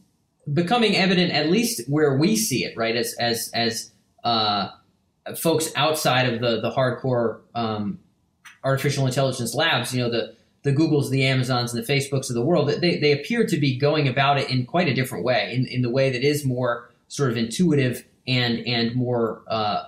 becoming 0.53 0.95
evident, 0.97 1.33
at 1.33 1.49
least 1.49 1.89
where 1.89 2.19
we 2.19 2.37
see 2.37 2.65
it, 2.67 2.77
right? 2.77 2.95
As 2.95 3.15
as 3.19 3.51
as 3.55 3.91
uh, 4.23 4.69
folks 5.35 5.73
outside 5.77 6.31
of 6.31 6.43
the 6.43 6.61
the 6.61 6.71
hardcore 6.71 7.41
um, 7.55 8.01
artificial 8.63 9.07
intelligence 9.07 9.55
labs, 9.55 9.95
you 9.95 10.03
know, 10.03 10.11
the 10.11 10.37
the 10.63 10.73
Googles, 10.73 11.09
the 11.09 11.25
Amazons, 11.25 11.73
and 11.73 11.83
the 11.83 11.91
Facebooks 11.91 12.29
of 12.29 12.35
the 12.35 12.45
world, 12.45 12.69
they, 12.69 12.99
they 12.99 13.13
appear 13.13 13.47
to 13.47 13.57
be 13.57 13.79
going 13.79 14.07
about 14.07 14.37
it 14.37 14.51
in 14.51 14.67
quite 14.67 14.89
a 14.89 14.95
different 14.95 15.25
way, 15.25 15.55
in, 15.55 15.67
in 15.67 15.81
the 15.81 15.89
way 15.89 16.11
that 16.11 16.23
is 16.23 16.45
more 16.45 16.91
sort 17.09 17.31
of 17.31 17.39
intuitive 17.39 18.05
and 18.29 18.59
and 18.67 18.95
more 18.95 19.43
uh, 19.49 19.85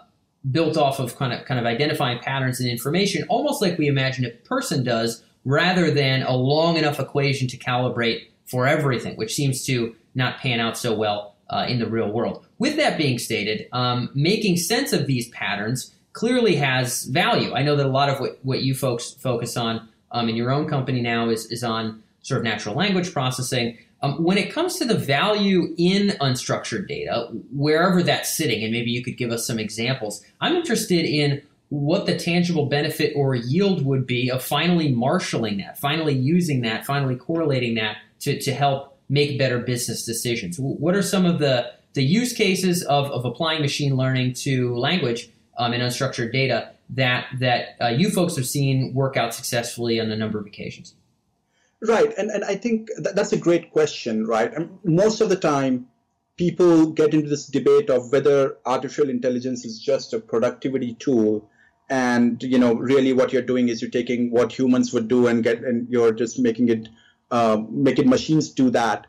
built 0.50 0.76
off 0.76 0.98
of 0.98 1.16
kind 1.16 1.32
of 1.32 1.44
kind 1.44 1.60
of 1.60 1.66
identifying 1.66 2.18
patterns 2.18 2.60
and 2.60 2.68
information, 2.68 3.24
almost 3.28 3.62
like 3.62 3.78
we 3.78 3.86
imagine 3.86 4.24
a 4.24 4.30
person 4.30 4.82
does, 4.82 5.22
rather 5.44 5.90
than 5.90 6.22
a 6.22 6.34
long 6.34 6.76
enough 6.76 6.98
equation 6.98 7.48
to 7.48 7.56
calibrate 7.56 8.26
for 8.46 8.66
everything, 8.66 9.16
which 9.16 9.34
seems 9.34 9.64
to 9.64 9.94
not 10.14 10.38
pan 10.38 10.60
out 10.60 10.76
so 10.76 10.94
well 10.94 11.36
uh, 11.50 11.66
in 11.68 11.78
the 11.78 11.86
real 11.86 12.10
world. 12.10 12.46
With 12.58 12.76
that 12.76 12.98
being 12.98 13.18
stated, 13.18 13.68
um, 13.72 14.10
making 14.14 14.56
sense 14.56 14.92
of 14.92 15.06
these 15.06 15.28
patterns 15.28 15.94
clearly 16.12 16.56
has 16.56 17.04
value. 17.04 17.54
I 17.54 17.62
know 17.62 17.76
that 17.76 17.86
a 17.86 17.88
lot 17.88 18.08
of 18.08 18.20
what, 18.20 18.38
what 18.42 18.62
you 18.62 18.74
folks 18.74 19.12
focus 19.12 19.56
on 19.56 19.88
um, 20.10 20.28
in 20.28 20.36
your 20.36 20.50
own 20.50 20.68
company 20.68 21.00
now 21.00 21.30
is, 21.30 21.46
is 21.46 21.64
on 21.64 22.02
sort 22.22 22.38
of 22.38 22.44
natural 22.44 22.74
language 22.74 23.12
processing. 23.12 23.78
Um, 24.02 24.22
when 24.22 24.36
it 24.36 24.52
comes 24.52 24.76
to 24.76 24.84
the 24.84 24.96
value 24.96 25.74
in 25.78 26.08
unstructured 26.20 26.88
data, 26.88 27.28
wherever 27.52 28.02
that's 28.02 28.36
sitting, 28.36 28.64
and 28.64 28.72
maybe 28.72 28.90
you 28.90 29.02
could 29.02 29.16
give 29.16 29.30
us 29.30 29.46
some 29.46 29.60
examples, 29.60 30.24
I'm 30.40 30.56
interested 30.56 31.04
in 31.04 31.40
what 31.68 32.04
the 32.04 32.18
tangible 32.18 32.66
benefit 32.66 33.14
or 33.16 33.34
yield 33.34 33.86
would 33.86 34.06
be 34.06 34.30
of 34.30 34.42
finally 34.42 34.92
marshaling 34.92 35.56
that, 35.58 35.78
finally 35.78 36.12
using 36.12 36.62
that, 36.62 36.84
finally 36.84 37.16
correlating 37.16 37.76
that 37.76 37.96
to, 38.20 38.38
to 38.40 38.52
help 38.52 38.98
make 39.08 39.38
better 39.38 39.58
business 39.58 40.04
decisions. 40.04 40.58
What 40.58 40.94
are 40.94 41.02
some 41.02 41.24
of 41.24 41.38
the, 41.38 41.72
the 41.94 42.02
use 42.02 42.32
cases 42.32 42.82
of, 42.82 43.06
of 43.10 43.24
applying 43.24 43.62
machine 43.62 43.96
learning 43.96 44.34
to 44.34 44.76
language 44.76 45.30
um, 45.58 45.72
and 45.72 45.82
unstructured 45.82 46.32
data 46.32 46.72
that, 46.90 47.26
that 47.38 47.76
uh, 47.80 47.88
you 47.88 48.10
folks 48.10 48.36
have 48.36 48.46
seen 48.46 48.92
work 48.94 49.16
out 49.16 49.32
successfully 49.32 50.00
on 50.00 50.10
a 50.10 50.16
number 50.16 50.38
of 50.38 50.46
occasions? 50.46 50.94
Right, 51.84 52.14
and 52.16 52.30
and 52.30 52.44
I 52.44 52.54
think 52.54 52.90
that, 52.98 53.16
that's 53.16 53.32
a 53.32 53.36
great 53.36 53.72
question, 53.72 54.24
right? 54.24 54.54
And 54.54 54.78
most 54.84 55.20
of 55.20 55.28
the 55.28 55.36
time, 55.36 55.88
people 56.36 56.86
get 56.86 57.12
into 57.12 57.28
this 57.28 57.46
debate 57.46 57.90
of 57.90 58.12
whether 58.12 58.56
artificial 58.64 59.10
intelligence 59.10 59.64
is 59.64 59.80
just 59.80 60.12
a 60.12 60.20
productivity 60.20 60.94
tool, 60.94 61.50
and 61.90 62.40
you 62.40 62.58
know, 62.60 62.74
really, 62.74 63.12
what 63.12 63.32
you're 63.32 63.42
doing 63.42 63.68
is 63.68 63.82
you're 63.82 63.90
taking 63.90 64.30
what 64.30 64.56
humans 64.56 64.92
would 64.92 65.08
do 65.08 65.26
and 65.26 65.42
get, 65.42 65.64
and 65.64 65.88
you're 65.88 66.12
just 66.12 66.38
making 66.38 66.68
it 66.68 66.88
um, 67.32 67.66
making 67.82 68.08
machines 68.08 68.50
do 68.50 68.70
that. 68.70 69.08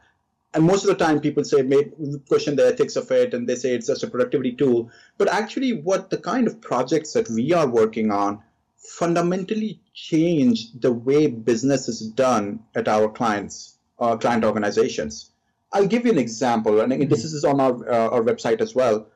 And 0.55 0.63
most 0.63 0.83
of 0.83 0.87
the 0.87 1.03
time, 1.03 1.19
people 1.19 1.43
say, 1.43 1.61
may 1.61 1.91
question 2.27 2.55
the 2.55 2.67
ethics 2.67 2.95
of 2.95 3.11
it, 3.11 3.35
and 3.35 3.47
they 3.47 3.55
say 3.55 3.75
it's 3.75 3.87
just 3.87 4.03
a 4.03 4.07
productivity 4.07 4.53
tool. 4.53 4.89
But 5.19 5.27
actually, 5.27 5.73
what 5.73 6.09
the 6.09 6.17
kind 6.17 6.47
of 6.47 6.59
projects 6.59 7.13
that 7.13 7.29
we 7.29 7.53
are 7.53 7.67
working 7.67 8.09
on 8.11 8.41
fundamentally 8.83 9.79
change 9.93 10.71
the 10.79 10.91
way 10.91 11.27
business 11.27 11.87
is 11.87 12.01
done 12.01 12.59
at 12.75 12.87
our 12.87 13.09
clients, 13.09 13.77
uh, 13.99 14.17
client 14.17 14.43
organizations. 14.43 15.31
I'll 15.71 15.87
give 15.87 16.05
you 16.05 16.11
an 16.11 16.19
example, 16.19 16.81
and 16.81 16.91
mm-hmm. 16.91 17.09
this 17.09 17.23
is 17.23 17.43
on 17.43 17.59
our, 17.59 17.89
uh, 17.89 18.09
our 18.09 18.21
website 18.21 18.61
as 18.61 18.75
well. 18.75 19.07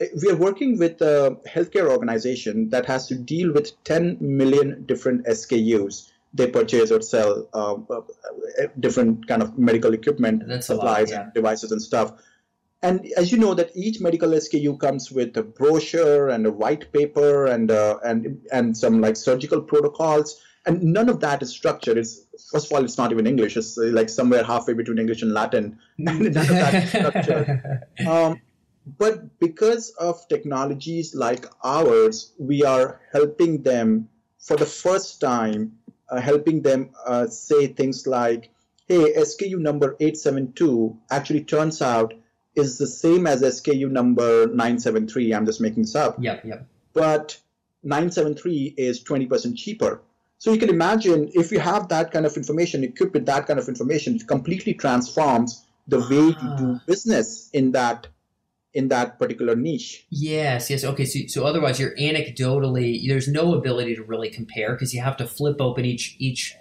We 0.00 0.30
are 0.30 0.36
working 0.36 0.78
with 0.78 1.00
a 1.00 1.38
healthcare 1.48 1.90
organization 1.90 2.68
that 2.70 2.86
has 2.86 3.06
to 3.08 3.14
deal 3.14 3.52
with 3.52 3.72
10 3.84 4.18
million 4.20 4.84
different 4.84 5.24
SKUs 5.26 6.10
they 6.36 6.46
purchase 6.46 6.90
or 6.90 7.00
sell 7.00 7.48
uh, 7.54 7.74
uh, 7.92 8.02
different 8.78 9.26
kind 9.26 9.42
of 9.42 9.58
medical 9.58 9.94
equipment, 9.94 10.42
supplies, 10.62 11.10
lot, 11.10 11.16
yeah. 11.16 11.22
and 11.22 11.34
devices 11.34 11.72
and 11.72 11.80
stuff. 11.80 12.12
And 12.82 13.06
as 13.16 13.32
you 13.32 13.38
know, 13.38 13.54
that 13.54 13.70
each 13.74 14.00
medical 14.00 14.30
SKU 14.30 14.78
comes 14.78 15.10
with 15.10 15.36
a 15.36 15.42
brochure 15.42 16.28
and 16.28 16.46
a 16.46 16.52
white 16.52 16.92
paper 16.92 17.46
and 17.46 17.70
uh, 17.70 17.98
and 18.04 18.40
and 18.52 18.76
some 18.76 19.00
like 19.00 19.16
surgical 19.16 19.62
protocols, 19.62 20.40
and 20.66 20.82
none 20.82 21.08
of 21.08 21.20
that 21.20 21.42
is 21.42 21.50
structured. 21.50 21.96
It's 21.96 22.26
first 22.52 22.66
of 22.66 22.72
all, 22.72 22.84
it's 22.84 22.98
not 22.98 23.12
even 23.12 23.26
English. 23.26 23.56
It's 23.56 23.78
uh, 23.78 23.84
like 23.92 24.08
somewhere 24.08 24.44
halfway 24.44 24.74
between 24.74 24.98
English 24.98 25.22
and 25.22 25.32
Latin, 25.32 25.78
and 25.98 26.18
none 26.20 26.26
of 26.26 26.34
that 26.34 26.74
is 26.74 26.88
structured. 26.90 27.82
Um, 28.06 28.40
but 28.98 29.40
because 29.40 29.90
of 29.98 30.28
technologies 30.28 31.12
like 31.12 31.46
ours, 31.64 32.34
we 32.38 32.62
are 32.62 33.00
helping 33.12 33.62
them 33.62 34.08
for 34.38 34.56
the 34.56 34.66
first 34.66 35.20
time 35.20 35.72
uh, 36.08 36.20
helping 36.20 36.62
them 36.62 36.90
uh, 37.04 37.26
say 37.26 37.66
things 37.66 38.06
like, 38.06 38.50
hey, 38.86 39.14
SKU 39.14 39.58
number 39.58 39.96
872 39.98 40.96
actually 41.10 41.42
turns 41.42 41.82
out 41.82 42.14
is 42.56 42.78
the 42.78 42.86
same 42.86 43.26
as 43.26 43.42
SKU 43.42 43.90
number 43.90 44.46
973. 44.46 45.34
I'm 45.34 45.46
just 45.46 45.60
making 45.60 45.82
this 45.82 45.94
up. 45.94 46.16
Yeah, 46.18 46.40
yeah. 46.42 46.60
But 46.94 47.38
973 47.84 48.74
is 48.76 49.04
20% 49.04 49.56
cheaper. 49.56 50.02
So 50.38 50.52
you 50.52 50.58
can 50.58 50.68
imagine 50.68 51.30
if 51.34 51.52
you 51.52 51.60
have 51.60 51.88
that 51.88 52.10
kind 52.10 52.26
of 52.26 52.36
information, 52.36 52.84
equipped 52.84 53.14
with 53.14 53.26
that 53.26 53.46
kind 53.46 53.58
of 53.58 53.68
information, 53.68 54.16
it 54.16 54.26
completely 54.26 54.74
transforms 54.74 55.64
the 55.86 56.00
way 56.00 56.26
you 56.26 56.56
do 56.58 56.74
ah. 56.74 56.80
business 56.86 57.48
in 57.52 57.72
that 57.72 58.08
in 58.74 58.88
that 58.88 59.18
particular 59.18 59.56
niche. 59.56 60.06
Yes, 60.10 60.68
yes. 60.68 60.84
Okay, 60.84 61.06
so, 61.06 61.20
so 61.28 61.46
otherwise 61.46 61.80
you're 61.80 61.96
anecdotally 61.96 63.08
there's 63.08 63.28
no 63.28 63.54
ability 63.54 63.94
to 63.96 64.02
really 64.02 64.28
compare 64.28 64.72
because 64.72 64.92
you 64.92 65.00
have 65.00 65.16
to 65.16 65.26
flip 65.26 65.60
open 65.60 65.84
each 65.86 66.16
each 66.18 66.54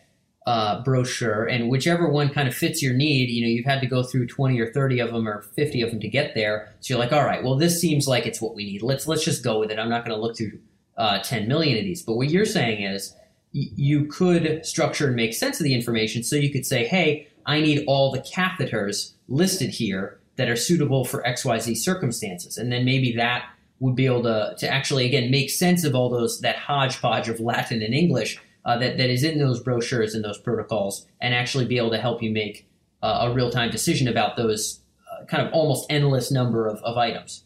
uh, 0.45 0.83
brochure 0.83 1.45
and 1.45 1.69
whichever 1.69 2.07
one 2.07 2.29
kind 2.29 2.47
of 2.47 2.53
fits 2.53 2.81
your 2.81 2.93
need. 2.93 3.29
You 3.29 3.41
know, 3.41 3.47
you've 3.47 3.65
had 3.65 3.81
to 3.81 3.87
go 3.87 4.03
through 4.03 4.27
20 4.27 4.59
or 4.59 4.71
30 4.71 4.99
of 4.99 5.11
them 5.11 5.27
or 5.27 5.41
50 5.41 5.81
of 5.81 5.89
them 5.89 5.99
to 5.99 6.07
get 6.07 6.35
there. 6.35 6.73
So 6.81 6.93
you're 6.93 6.99
like, 6.99 7.11
all 7.11 7.25
right, 7.25 7.43
well, 7.43 7.55
this 7.55 7.81
seems 7.81 8.07
like 8.07 8.25
it's 8.25 8.41
what 8.41 8.55
we 8.55 8.65
need. 8.65 8.83
Let's 8.83 9.07
let's 9.07 9.25
just 9.25 9.43
go 9.43 9.59
with 9.59 9.71
it. 9.71 9.79
I'm 9.79 9.89
not 9.89 10.05
going 10.05 10.15
to 10.15 10.21
look 10.21 10.37
through 10.37 10.59
uh, 10.97 11.19
10 11.19 11.47
million 11.47 11.77
of 11.77 11.83
these. 11.83 12.03
But 12.03 12.15
what 12.15 12.29
you're 12.29 12.45
saying 12.45 12.83
is 12.83 13.13
y- 13.53 13.71
you 13.75 14.05
could 14.05 14.65
structure 14.65 15.07
and 15.07 15.15
make 15.15 15.33
sense 15.33 15.59
of 15.59 15.63
the 15.63 15.73
information. 15.73 16.23
So 16.23 16.35
you 16.35 16.51
could 16.51 16.65
say, 16.65 16.85
hey, 16.85 17.27
I 17.45 17.59
need 17.59 17.83
all 17.87 18.11
the 18.11 18.19
catheters 18.19 19.13
listed 19.27 19.71
here 19.71 20.19
that 20.35 20.49
are 20.49 20.55
suitable 20.55 21.05
for 21.05 21.23
XYZ 21.23 21.77
circumstances. 21.77 22.57
And 22.57 22.71
then 22.71 22.85
maybe 22.85 23.15
that 23.15 23.45
would 23.79 23.95
be 23.95 24.05
able 24.05 24.23
to, 24.23 24.55
to 24.57 24.69
actually, 24.69 25.05
again, 25.05 25.31
make 25.31 25.49
sense 25.49 25.83
of 25.83 25.95
all 25.95 26.09
those, 26.09 26.41
that 26.41 26.55
hodgepodge 26.55 27.29
of 27.29 27.39
Latin 27.39 27.81
and 27.81 27.93
English 27.93 28.39
uh, 28.65 28.77
that, 28.77 28.97
that 28.97 29.09
is 29.09 29.23
in 29.23 29.37
those 29.37 29.59
brochures 29.59 30.15
and 30.15 30.23
those 30.23 30.37
protocols 30.37 31.07
and 31.21 31.33
actually 31.33 31.65
be 31.65 31.77
able 31.77 31.91
to 31.91 31.97
help 31.97 32.21
you 32.21 32.31
make 32.31 32.67
uh, 33.03 33.27
a 33.29 33.33
real 33.33 33.49
time 33.49 33.69
decision 33.69 34.07
about 34.07 34.35
those 34.35 34.81
uh, 35.11 35.25
kind 35.25 35.45
of 35.47 35.53
almost 35.53 35.85
endless 35.89 36.31
number 36.31 36.67
of, 36.67 36.81
of 36.83 36.97
items. 36.97 37.43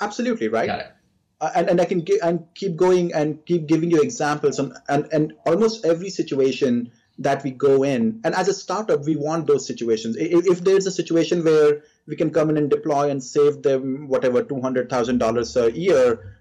Absolutely, 0.00 0.48
right? 0.48 0.66
Got 0.66 0.80
it. 0.80 0.92
Uh, 1.40 1.50
and, 1.54 1.68
and 1.68 1.80
I 1.80 1.84
can 1.84 2.04
and 2.22 2.46
keep 2.54 2.76
going 2.76 3.12
and 3.12 3.44
keep 3.44 3.66
giving 3.66 3.90
you 3.90 4.00
examples 4.00 4.58
and, 4.58 4.72
and, 4.88 5.06
and 5.12 5.32
almost 5.46 5.84
every 5.84 6.10
situation 6.10 6.90
that 7.18 7.44
we 7.44 7.50
go 7.50 7.84
in. 7.84 8.20
And 8.24 8.34
as 8.34 8.48
a 8.48 8.54
startup, 8.54 9.04
we 9.04 9.16
want 9.16 9.46
those 9.46 9.66
situations. 9.66 10.16
If, 10.16 10.46
if 10.46 10.64
there's 10.64 10.86
a 10.86 10.90
situation 10.90 11.44
where 11.44 11.82
we 12.06 12.16
can 12.16 12.30
come 12.30 12.50
in 12.50 12.56
and 12.56 12.68
deploy 12.68 13.10
and 13.10 13.22
save 13.22 13.62
them 13.62 14.08
whatever 14.08 14.42
$200,000 14.42 15.62
a 15.62 15.78
year, 15.78 16.38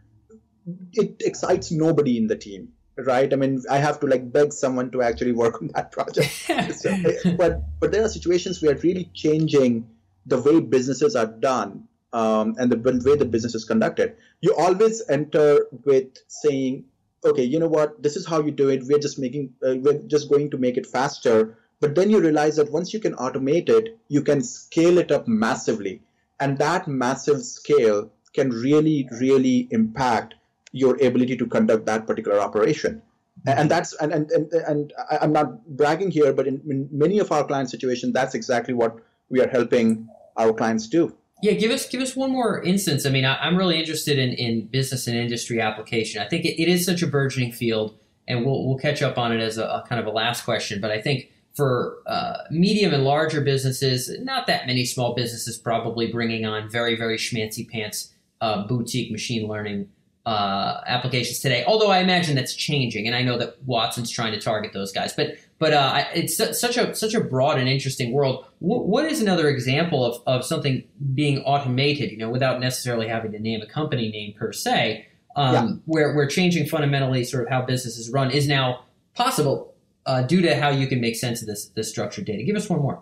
it 0.94 1.22
excites 1.26 1.72
nobody 1.72 2.18
in 2.18 2.28
the 2.28 2.36
team, 2.36 2.70
right? 2.98 3.32
I 3.32 3.36
mean, 3.36 3.62
I 3.70 3.78
have 3.78 4.00
to 4.02 4.08
like 4.08 4.32
beg 4.32 4.54
someone 4.54 4.92
to 4.92 5.02
actually 5.02 5.32
work 5.32 5.62
on 5.62 5.70
that 5.76 5.92
project. 5.92 6.30
so, 6.76 6.96
but 7.38 7.62
but 7.80 7.92
there 7.92 8.04
are 8.04 8.10
situations 8.10 8.62
where 8.62 8.76
really 8.76 9.10
changing 9.14 9.88
the 10.26 10.42
way 10.42 10.60
businesses 10.60 11.16
are 11.16 11.28
done 11.28 11.88
um, 12.14 12.56
and 12.58 12.72
the 12.72 13.02
way 13.06 13.18
the 13.18 13.26
business 13.26 13.56
is 13.56 13.66
conducted. 13.66 14.16
You 14.42 14.56
always 14.56 15.02
enter 15.10 15.68
with 15.84 16.08
saying, 16.28 16.86
okay, 17.26 17.44
you 17.44 17.60
know 17.60 17.68
what, 17.68 18.02
this 18.02 18.16
is 18.16 18.26
how 18.26 18.42
you 18.42 18.52
do 18.52 18.70
it. 18.70 18.84
We're 18.86 19.00
just 19.00 19.20
making, 19.20 19.54
uh, 19.66 19.76
we're 19.78 20.00
just 20.08 20.30
going 20.30 20.52
to 20.52 20.58
make 20.58 20.78
it 20.78 20.86
faster 20.86 21.58
but 21.84 21.96
then 21.96 22.10
you 22.10 22.22
realize 22.22 22.56
that 22.56 22.72
once 22.72 22.94
you 22.94 23.02
can 23.02 23.14
automate 23.16 23.68
it, 23.68 24.00
you 24.08 24.22
can 24.22 24.42
scale 24.42 24.98
it 25.00 25.12
up 25.12 25.28
massively. 25.28 26.02
And 26.40 26.58
that 26.58 26.88
massive 26.88 27.44
scale 27.44 28.10
can 28.34 28.52
really, 28.52 29.10
really 29.20 29.68
impact 29.70 30.36
your 30.74 30.96
ability 30.96 31.38
to 31.38 31.46
conduct 31.46 31.86
that 31.86 32.06
particular 32.06 32.39
operation. 32.39 33.01
And 33.48 33.72
that's 33.72 33.94
and 33.94 34.12
and 34.12 34.30
and, 34.32 34.51
and 34.68 34.94
I'm 35.22 35.34
not 35.34 35.65
bragging 35.75 36.12
here, 36.12 36.34
but 36.34 36.48
in, 36.48 36.62
in 36.70 36.88
many 36.92 37.20
of 37.20 37.32
our 37.32 37.44
client 37.46 37.70
situations, 37.70 38.13
that's 38.13 38.36
exactly 38.36 38.74
what 38.74 38.98
we 39.30 39.42
are 39.42 39.48
helping 39.48 40.08
our 40.38 40.53
clients 40.53 40.88
do. 40.88 41.15
Yeah, 41.42 41.53
give 41.53 41.72
us 41.72 41.88
give 41.89 42.01
us 42.01 42.15
one 42.15 42.32
more 42.32 42.62
instance. 42.62 43.06
I 43.06 43.10
mean, 43.10 43.25
I, 43.25 43.48
am 43.48 43.58
really 43.58 43.80
interested 43.80 44.20
in, 44.20 44.34
in 44.34 44.68
business 44.68 45.08
and 45.08 45.18
industry 45.18 45.60
application. 45.60 46.22
I 46.22 46.27
think 46.27 46.46
it, 46.46 46.62
it 46.62 46.70
is 46.70 46.86
such 46.86 47.01
a 47.01 47.08
burgeoning 47.08 47.51
field, 47.51 47.98
and 48.27 48.46
we'll 48.46 48.65
we'll 48.65 48.77
catch 48.77 49.01
up 49.01 49.18
on 49.18 49.32
it 49.34 49.42
as 49.42 49.58
a, 49.58 49.65
a 49.65 49.86
kind 49.89 50.00
of 50.00 50.06
a 50.06 50.12
last 50.12 50.46
question. 50.46 50.80
But 50.80 50.92
I 50.92 51.01
think 51.01 51.32
for 51.53 51.98
uh, 52.08 52.38
medium 52.50 52.94
and 52.94 53.03
larger 53.03 53.42
businesses, 53.42 54.10
not 54.22 54.48
that 54.48 54.68
many 54.68 54.86
small 54.86 55.13
businesses 55.15 55.58
probably 55.58 56.12
bringing 56.12 56.46
on 56.46 56.70
very, 56.70 56.96
very 56.96 57.18
schmancy 57.18 57.68
pants 57.70 58.13
uh, 58.42 58.65
boutique 58.68 59.12
machine 59.12 59.48
learning 59.48 59.89
uh, 60.25 60.82
applications 60.88 61.39
today. 61.39 61.63
Although 61.65 61.92
I 61.92 62.00
imagine 62.00 62.36
that's 62.36 62.56
changing, 62.56 63.08
and 63.08 63.15
I 63.15 63.22
know 63.24 63.38
that 63.38 63.62
Watson's 63.65 64.10
trying 64.10 64.32
to 64.32 64.39
target 64.39 64.72
those 64.74 64.92
guys. 64.92 65.13
But 65.13 65.36
but 65.60 65.74
uh, 65.74 66.06
it's 66.13 66.38
such 66.38 66.77
a 66.77 66.96
such 66.96 67.13
a 67.13 67.22
broad 67.22 67.60
and 67.60 67.68
interesting 67.68 68.12
world. 68.12 68.46
W- 68.62 68.84
what 68.84 69.06
is 69.06 69.22
another 69.22 69.50
example 69.50 70.06
of, 70.06 70.22
of 70.25 70.46
something 70.46 70.84
being 71.13 71.39
automated? 71.39 72.12
You 72.12 72.18
know, 72.18 72.30
without 72.30 72.60
necessarily 72.60 73.08
having 73.08 73.32
to 73.34 73.39
name 73.39 73.62
a 73.62 73.65
company 73.65 74.10
name 74.10 74.34
per 74.34 74.53
se, 74.53 75.08
um, 75.36 75.53
yeah. 75.53 75.70
where 75.86 76.13
where 76.13 76.27
changing 76.27 76.68
fundamentally 76.68 77.24
sort 77.24 77.44
of 77.44 77.50
how 77.50 77.62
businesses 77.62 78.10
run 78.10 78.32
is 78.32 78.48
now 78.48 78.86
possible 79.15 79.74
uh, 80.06 80.22
due 80.22 80.42
to 80.42 80.56
how 80.56 80.70
you 80.70 80.88
can 80.88 81.01
make 81.01 81.15
sense 81.15 81.42
of 81.42 81.48
this 81.48 81.65
this 81.70 81.89
structured 81.89 82.25
data. 82.25 82.44
Give 82.44 82.56
us 82.56 82.70
one 82.70 82.82
more. 82.82 83.01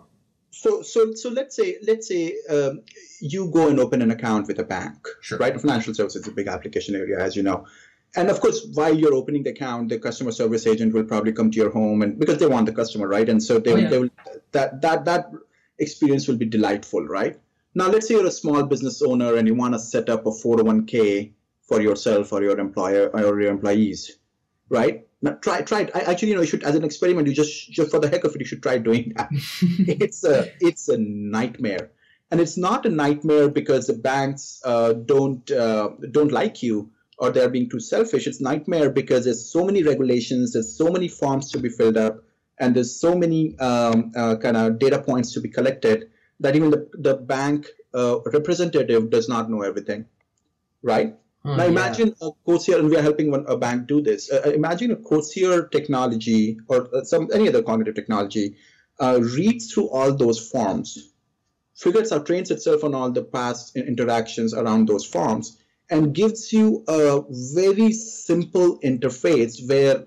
So 0.52 0.82
so 0.82 1.14
so 1.14 1.30
let's 1.30 1.56
say 1.56 1.78
let's 1.86 2.06
say 2.06 2.36
um, 2.48 2.82
you 3.20 3.50
go 3.50 3.68
and 3.68 3.80
open 3.80 4.02
an 4.02 4.10
account 4.10 4.48
with 4.48 4.58
a 4.58 4.64
bank, 4.64 5.08
sure. 5.22 5.38
right? 5.38 5.58
Financial 5.58 5.94
services 5.94 6.22
is 6.22 6.28
a 6.28 6.32
big 6.32 6.46
application 6.46 6.94
area, 6.94 7.18
as 7.18 7.34
you 7.34 7.42
know. 7.42 7.66
And 8.14 8.28
of 8.28 8.40
course, 8.40 8.66
while 8.74 8.94
you're 8.94 9.14
opening 9.14 9.42
the 9.42 9.50
account, 9.50 9.88
the 9.88 9.98
customer 9.98 10.30
service 10.30 10.66
agent 10.66 10.92
will 10.92 11.04
probably 11.04 11.32
come 11.32 11.50
to 11.50 11.56
your 11.56 11.70
home, 11.70 12.02
and 12.02 12.18
because 12.18 12.36
they 12.36 12.46
want 12.46 12.66
the 12.66 12.72
customer, 12.72 13.08
right? 13.08 13.26
And 13.26 13.42
so 13.42 13.58
they, 13.58 13.72
oh, 13.72 13.76
yeah. 13.76 13.88
they 13.88 13.98
will 13.98 14.10
that 14.52 14.82
that 14.82 15.06
that 15.06 15.32
experience 15.78 16.28
will 16.28 16.36
be 16.36 16.44
delightful, 16.44 17.06
right? 17.06 17.38
Now, 17.74 17.88
let's 17.88 18.06
say 18.06 18.14
you're 18.14 18.26
a 18.26 18.30
small 18.30 18.62
business 18.64 19.00
owner 19.00 19.36
and 19.36 19.48
you 19.48 19.54
want 19.54 19.72
to 19.72 19.80
set 19.80 20.10
up 20.10 20.26
a 20.26 20.30
401k 20.30 21.32
for 21.62 21.80
yourself 21.80 22.30
or 22.32 22.42
your 22.42 22.58
employer 22.58 23.08
or 23.14 23.40
your 23.40 23.50
employees, 23.50 24.18
right? 24.68 25.06
Now 25.22 25.32
try 25.34 25.62
try 25.62 25.82
it. 25.82 25.90
I 25.94 26.00
actually 26.00 26.30
you 26.30 26.34
know 26.34 26.40
you 26.40 26.48
should 26.48 26.64
as 26.64 26.74
an 26.74 26.84
experiment 26.84 27.28
you 27.28 27.34
just 27.34 27.70
just 27.70 27.90
for 27.90 28.00
the 28.00 28.08
heck 28.08 28.24
of 28.24 28.34
it 28.34 28.40
you 28.40 28.46
should 28.46 28.62
try 28.62 28.78
doing 28.78 29.12
that. 29.16 29.28
it's 29.30 30.24
a 30.24 30.52
it's 30.60 30.88
a 30.88 30.98
nightmare, 30.98 31.90
and 32.30 32.40
it's 32.40 32.58
not 32.58 32.84
a 32.86 32.90
nightmare 32.90 33.48
because 33.48 33.86
the 33.86 33.94
banks 33.94 34.60
uh, 34.64 34.92
don't 34.92 35.48
uh, 35.50 35.90
don't 36.10 36.32
like 36.32 36.62
you 36.62 36.90
or 37.18 37.30
they're 37.30 37.48
being 37.48 37.70
too 37.70 37.78
selfish. 37.78 38.26
It's 38.26 38.40
nightmare 38.40 38.90
because 38.90 39.26
there's 39.26 39.48
so 39.48 39.64
many 39.64 39.84
regulations, 39.84 40.54
there's 40.54 40.76
so 40.76 40.90
many 40.90 41.06
forms 41.06 41.52
to 41.52 41.58
be 41.58 41.68
filled 41.68 41.96
up, 41.96 42.24
and 42.58 42.74
there's 42.74 42.98
so 42.98 43.14
many 43.14 43.56
um, 43.60 44.10
uh, 44.16 44.36
kind 44.36 44.56
of 44.56 44.80
data 44.80 45.00
points 45.00 45.32
to 45.34 45.40
be 45.40 45.48
collected 45.48 46.10
that 46.40 46.56
even 46.56 46.70
the 46.70 46.88
the 46.94 47.14
bank 47.14 47.68
uh, 47.94 48.18
representative 48.26 49.08
does 49.10 49.28
not 49.28 49.48
know 49.48 49.62
everything, 49.62 50.06
right? 50.82 51.14
Now 51.44 51.64
imagine 51.64 52.14
yeah. 52.20 52.28
a 52.28 52.50
Coseer, 52.50 52.78
and 52.78 52.88
we 52.88 52.96
are 52.96 53.02
helping 53.02 53.30
one, 53.30 53.44
a 53.48 53.56
bank 53.56 53.88
do 53.88 54.00
this. 54.00 54.30
Uh, 54.30 54.42
uh 54.46 54.50
imagine 54.50 54.92
a 54.92 54.96
Coseer 54.96 55.70
technology 55.70 56.58
or 56.68 56.88
uh, 56.94 57.02
some 57.02 57.28
any 57.34 57.48
other 57.48 57.62
cognitive 57.62 57.96
technology 57.96 58.56
uh, 59.00 59.18
reads 59.20 59.72
through 59.72 59.88
all 59.88 60.14
those 60.14 60.38
forms, 60.50 61.12
figures 61.74 62.12
out, 62.12 62.26
trains 62.26 62.50
itself 62.50 62.84
on 62.84 62.94
all 62.94 63.10
the 63.10 63.24
past 63.24 63.76
interactions 63.76 64.54
around 64.54 64.86
those 64.86 65.04
forms, 65.04 65.58
and 65.90 66.14
gives 66.14 66.52
you 66.52 66.84
a 66.86 67.22
very 67.30 67.92
simple 67.92 68.78
interface 68.80 69.68
where 69.68 70.04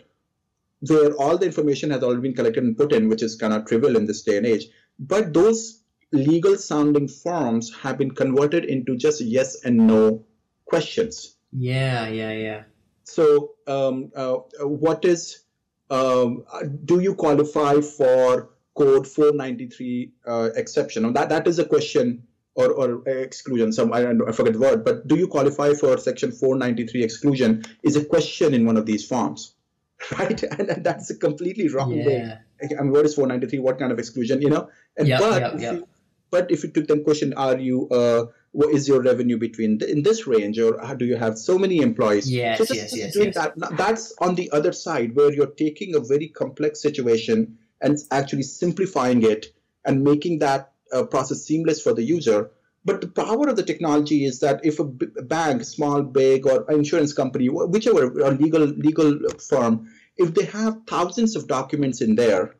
where 0.88 1.13
all 1.15 1.38
the 1.38 1.46
information 1.46 1.89
has 1.89 2.04
already 2.04 2.22
been 2.22 2.34
collected 2.34 2.63
and 2.63 2.77
put 2.77 2.94
in, 2.94 3.10
which 3.10 3.24
is 3.24 3.36
kind 3.36 3.54
of 3.54 3.65
trivial 3.65 3.98
in 3.98 4.06
this 4.06 4.22
day 4.22 4.38
and 4.38 4.46
age. 4.46 4.68
But 5.00 5.34
those 5.34 5.82
legal 6.12 6.56
sounding 6.56 7.08
forms 7.08 7.74
have 7.82 7.98
been 7.98 8.12
converted 8.12 8.63
into 8.65 8.96
just 8.96 9.20
yes 9.20 9.63
and 9.63 9.88
no 9.88 10.25
questions. 10.65 11.36
Yeah, 11.51 12.07
yeah, 12.07 12.31
yeah. 12.31 12.63
So, 13.03 13.51
um, 13.67 14.12
uh, 14.15 14.36
what 14.65 15.05
is, 15.05 15.43
um, 15.89 16.43
do 16.84 17.00
you 17.00 17.15
qualify 17.15 17.81
for 17.81 18.50
code 18.75 19.07
493 19.07 20.12
uh, 20.25 20.50
exception? 20.55 21.13
That, 21.13 21.29
that 21.29 21.48
is 21.48 21.60
a 21.60 21.65
question 21.65 22.24
or, 22.55 22.72
or 22.72 23.07
exclusion. 23.07 23.72
Some 23.72 23.93
I, 23.93 24.10
I 24.27 24.31
forget 24.31 24.53
the 24.53 24.60
word, 24.60 24.84
but 24.84 25.07
do 25.07 25.15
you 25.17 25.27
qualify 25.27 25.74
for 25.74 25.98
section 25.98 26.31
493 26.31 27.03
exclusion? 27.03 27.63
Is 27.84 27.95
a 27.95 28.03
question 28.03 28.53
in 28.53 28.65
one 28.65 28.77
of 28.77 28.86
these 28.86 29.05
forms, 29.07 29.53
right? 30.17 30.41
And, 30.43 30.69
and 30.69 30.84
that's 30.84 31.10
a 31.10 31.17
completely 31.17 31.67
wrong 31.69 31.93
Yeah. 31.93 32.05
way. 32.05 32.34
I 32.79 32.81
mean, 32.81 32.91
what 32.91 33.05
is 33.05 33.15
493? 33.15 33.60
What 33.60 33.77
kind 33.77 33.91
of 33.91 34.00
exclusion? 34.00 34.41
You 34.41 34.50
know, 34.50 34.69
and 34.98 35.07
Yep, 35.07 35.19
but 35.19 35.41
yep, 35.41 35.53
if 35.55 35.62
yep. 35.62 35.74
you, 35.75 35.88
but 36.31 36.51
if 36.51 36.63
you 36.63 36.72
took 36.72 36.88
them 36.88 37.03
question, 37.03 37.34
are 37.34 37.57
you 37.57 37.88
uh, 37.89 38.25
what 38.55 38.74
is 38.74 38.88
your 38.88 39.01
revenue 39.01 39.38
between 39.38 39.79
in 39.83 40.01
this 40.01 40.25
range, 40.25 40.57
or 40.57 40.79
how 40.79 40.93
do 40.93 41.05
you 41.05 41.17
have 41.17 41.38
so 41.38 41.57
many 41.57 41.81
employees? 41.81 42.31
Yes, 42.31 42.57
so 42.57 42.74
yes, 42.74 42.83
just 42.83 42.97
yes, 42.97 43.13
doing 43.13 43.25
yes. 43.27 43.35
that. 43.35 43.57
now, 43.57 43.67
That's 43.67 44.13
on 44.19 44.35
the 44.35 44.50
other 44.51 44.71
side 44.71 45.15
where 45.15 45.31
you're 45.31 45.55
taking 45.63 45.93
a 45.93 46.00
very 46.00 46.29
complex 46.29 46.81
situation 46.81 47.57
and 47.81 47.97
actually 48.12 48.43
simplifying 48.43 49.24
it 49.24 49.47
and 49.83 50.03
making 50.03 50.39
that 50.39 50.71
uh, 50.93 51.03
process 51.03 51.43
seamless 51.43 51.81
for 51.81 51.93
the 51.93 52.03
user. 52.03 52.51
But 52.85 53.01
the 53.01 53.07
power 53.07 53.50
of 53.50 53.57
the 53.57 53.63
technology 53.63 54.24
is 54.24 54.39
that 54.39 54.63
if 54.63 54.79
a 54.79 54.85
bank, 54.85 55.65
small, 55.65 56.03
big, 56.03 56.47
or 56.47 56.71
insurance 56.71 57.12
company, 57.12 57.50
whichever 57.50 58.21
or 58.21 58.31
legal 58.31 58.62
legal 58.62 59.19
firm, 59.50 59.89
if 60.15 60.33
they 60.33 60.45
have 60.45 60.81
thousands 60.88 61.35
of 61.35 61.47
documents 61.47 62.00
in 62.00 62.15
there, 62.15 62.55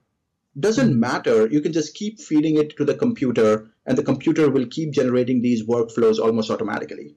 doesn't 0.60 1.00
matter. 1.00 1.48
You 1.48 1.62
can 1.62 1.74
just 1.74 1.94
keep 1.94 2.20
feeding 2.20 2.58
it 2.58 2.76
to 2.78 2.86
the 2.86 2.96
computer, 2.96 3.70
and 3.86 3.98
the 3.98 4.04
computer 4.04 4.50
will 4.50 4.66
keep 4.68 4.92
generating 4.92 5.42
these 5.42 5.66
workflows 5.66 6.20
almost 6.20 6.50
automatically. 6.50 7.16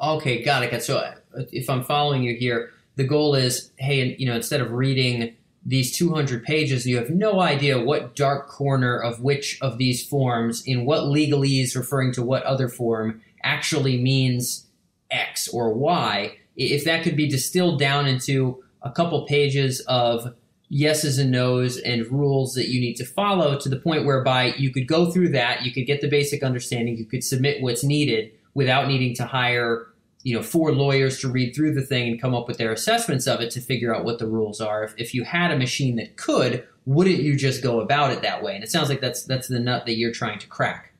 Okay, 0.00 0.42
got 0.44 0.62
it. 0.62 0.82
So 0.82 0.98
uh, 0.98 1.14
if 1.50 1.68
I'm 1.68 1.82
following 1.82 2.22
you 2.22 2.36
here, 2.36 2.70
the 2.96 3.04
goal 3.04 3.34
is, 3.34 3.72
hey, 3.76 4.14
you 4.18 4.26
know, 4.26 4.36
instead 4.36 4.60
of 4.60 4.70
reading 4.70 5.34
these 5.66 5.96
200 5.96 6.44
pages, 6.44 6.86
you 6.86 6.96
have 6.96 7.10
no 7.10 7.40
idea 7.40 7.82
what 7.82 8.14
dark 8.14 8.48
corner 8.48 8.96
of 8.96 9.20
which 9.20 9.58
of 9.60 9.78
these 9.78 10.06
forms, 10.06 10.62
in 10.64 10.84
what 10.84 11.00
legalese 11.00 11.74
referring 11.74 12.12
to 12.12 12.22
what 12.22 12.42
other 12.44 12.68
form, 12.68 13.20
actually 13.42 14.00
means 14.00 14.66
X 15.10 15.48
or 15.48 15.72
Y. 15.72 16.36
If 16.56 16.84
that 16.84 17.02
could 17.02 17.16
be 17.16 17.28
distilled 17.28 17.80
down 17.80 18.06
into 18.06 18.62
a 18.82 18.92
couple 18.92 19.26
pages 19.26 19.80
of 19.88 20.34
yeses 20.74 21.18
and 21.18 21.30
nos 21.30 21.78
and 21.78 22.10
rules 22.10 22.54
that 22.54 22.66
you 22.68 22.80
need 22.80 22.96
to 22.96 23.04
follow 23.04 23.56
to 23.56 23.68
the 23.68 23.76
point 23.76 24.04
whereby 24.04 24.46
you 24.58 24.72
could 24.72 24.88
go 24.88 25.08
through 25.08 25.28
that, 25.28 25.62
you 25.62 25.70
could 25.70 25.86
get 25.86 26.00
the 26.00 26.08
basic 26.08 26.42
understanding, 26.42 26.98
you 26.98 27.04
could 27.04 27.22
submit 27.22 27.62
what's 27.62 27.84
needed 27.84 28.32
without 28.54 28.88
needing 28.88 29.14
to 29.14 29.24
hire 29.24 29.86
you 30.24 30.34
know 30.34 30.42
four 30.42 30.72
lawyers 30.72 31.20
to 31.20 31.28
read 31.28 31.54
through 31.54 31.74
the 31.74 31.82
thing 31.82 32.08
and 32.08 32.20
come 32.20 32.34
up 32.34 32.48
with 32.48 32.58
their 32.58 32.72
assessments 32.72 33.28
of 33.28 33.40
it 33.40 33.52
to 33.52 33.60
figure 33.60 33.94
out 33.94 34.04
what 34.04 34.18
the 34.18 34.26
rules 34.26 34.60
are. 34.60 34.82
If, 34.82 34.94
if 34.98 35.14
you 35.14 35.22
had 35.22 35.52
a 35.52 35.58
machine 35.58 35.94
that 35.96 36.16
could, 36.16 36.66
wouldn't 36.86 37.18
you 37.18 37.36
just 37.36 37.62
go 37.62 37.80
about 37.80 38.10
it 38.10 38.22
that 38.22 38.42
way? 38.42 38.56
And 38.56 38.64
it 38.64 38.70
sounds 38.70 38.88
like 38.88 39.00
that's 39.00 39.22
that's 39.22 39.46
the 39.46 39.60
nut 39.60 39.86
that 39.86 39.96
you're 39.96 40.12
trying 40.12 40.40
to 40.40 40.48
crack. 40.48 40.92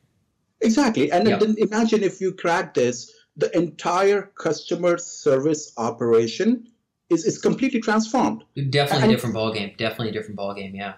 Exactly. 0.61 1.11
And 1.11 1.27
Yep. 1.27 1.39
then 1.41 1.55
imagine 1.57 2.01
if 2.01 2.21
you 2.21 2.31
crack 2.31 2.75
this, 2.75 3.11
the 3.35 3.53
entire 3.57 4.31
customer 4.37 4.97
service 4.97 5.73
operation 5.75 6.67
is, 7.09 7.25
is 7.25 7.37
completely 7.39 7.79
transformed. 7.81 8.43
Definitely 8.69 8.99
a 8.99 9.03
And- 9.03 9.11
different 9.11 9.35
ballgame. 9.35 9.77
Definitely 9.77 10.09
a 10.09 10.13
different 10.13 10.39
ballgame. 10.39 10.75
Yeah. 10.75 10.93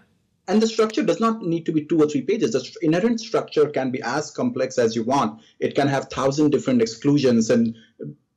And 0.50 0.62
the 0.62 0.68
structure 0.68 1.04
does 1.04 1.20
not 1.20 1.42
need 1.42 1.66
to 1.66 1.74
be 1.74 1.84
two 1.84 2.02
or 2.02 2.08
three 2.08 2.22
pages. 2.22 2.52
The 2.52 2.64
inherent 2.82 3.20
structure 3.20 3.68
can 3.70 3.92
be 3.92 4.02
as 4.02 4.32
complex 4.32 4.78
as 4.78 4.96
you 4.96 5.04
want. 5.04 5.42
It 5.60 5.76
can 5.76 5.90
have 5.90 6.06
thousand 6.10 6.52
different 6.52 6.82
exclusions 6.82 7.50
and 7.50 7.76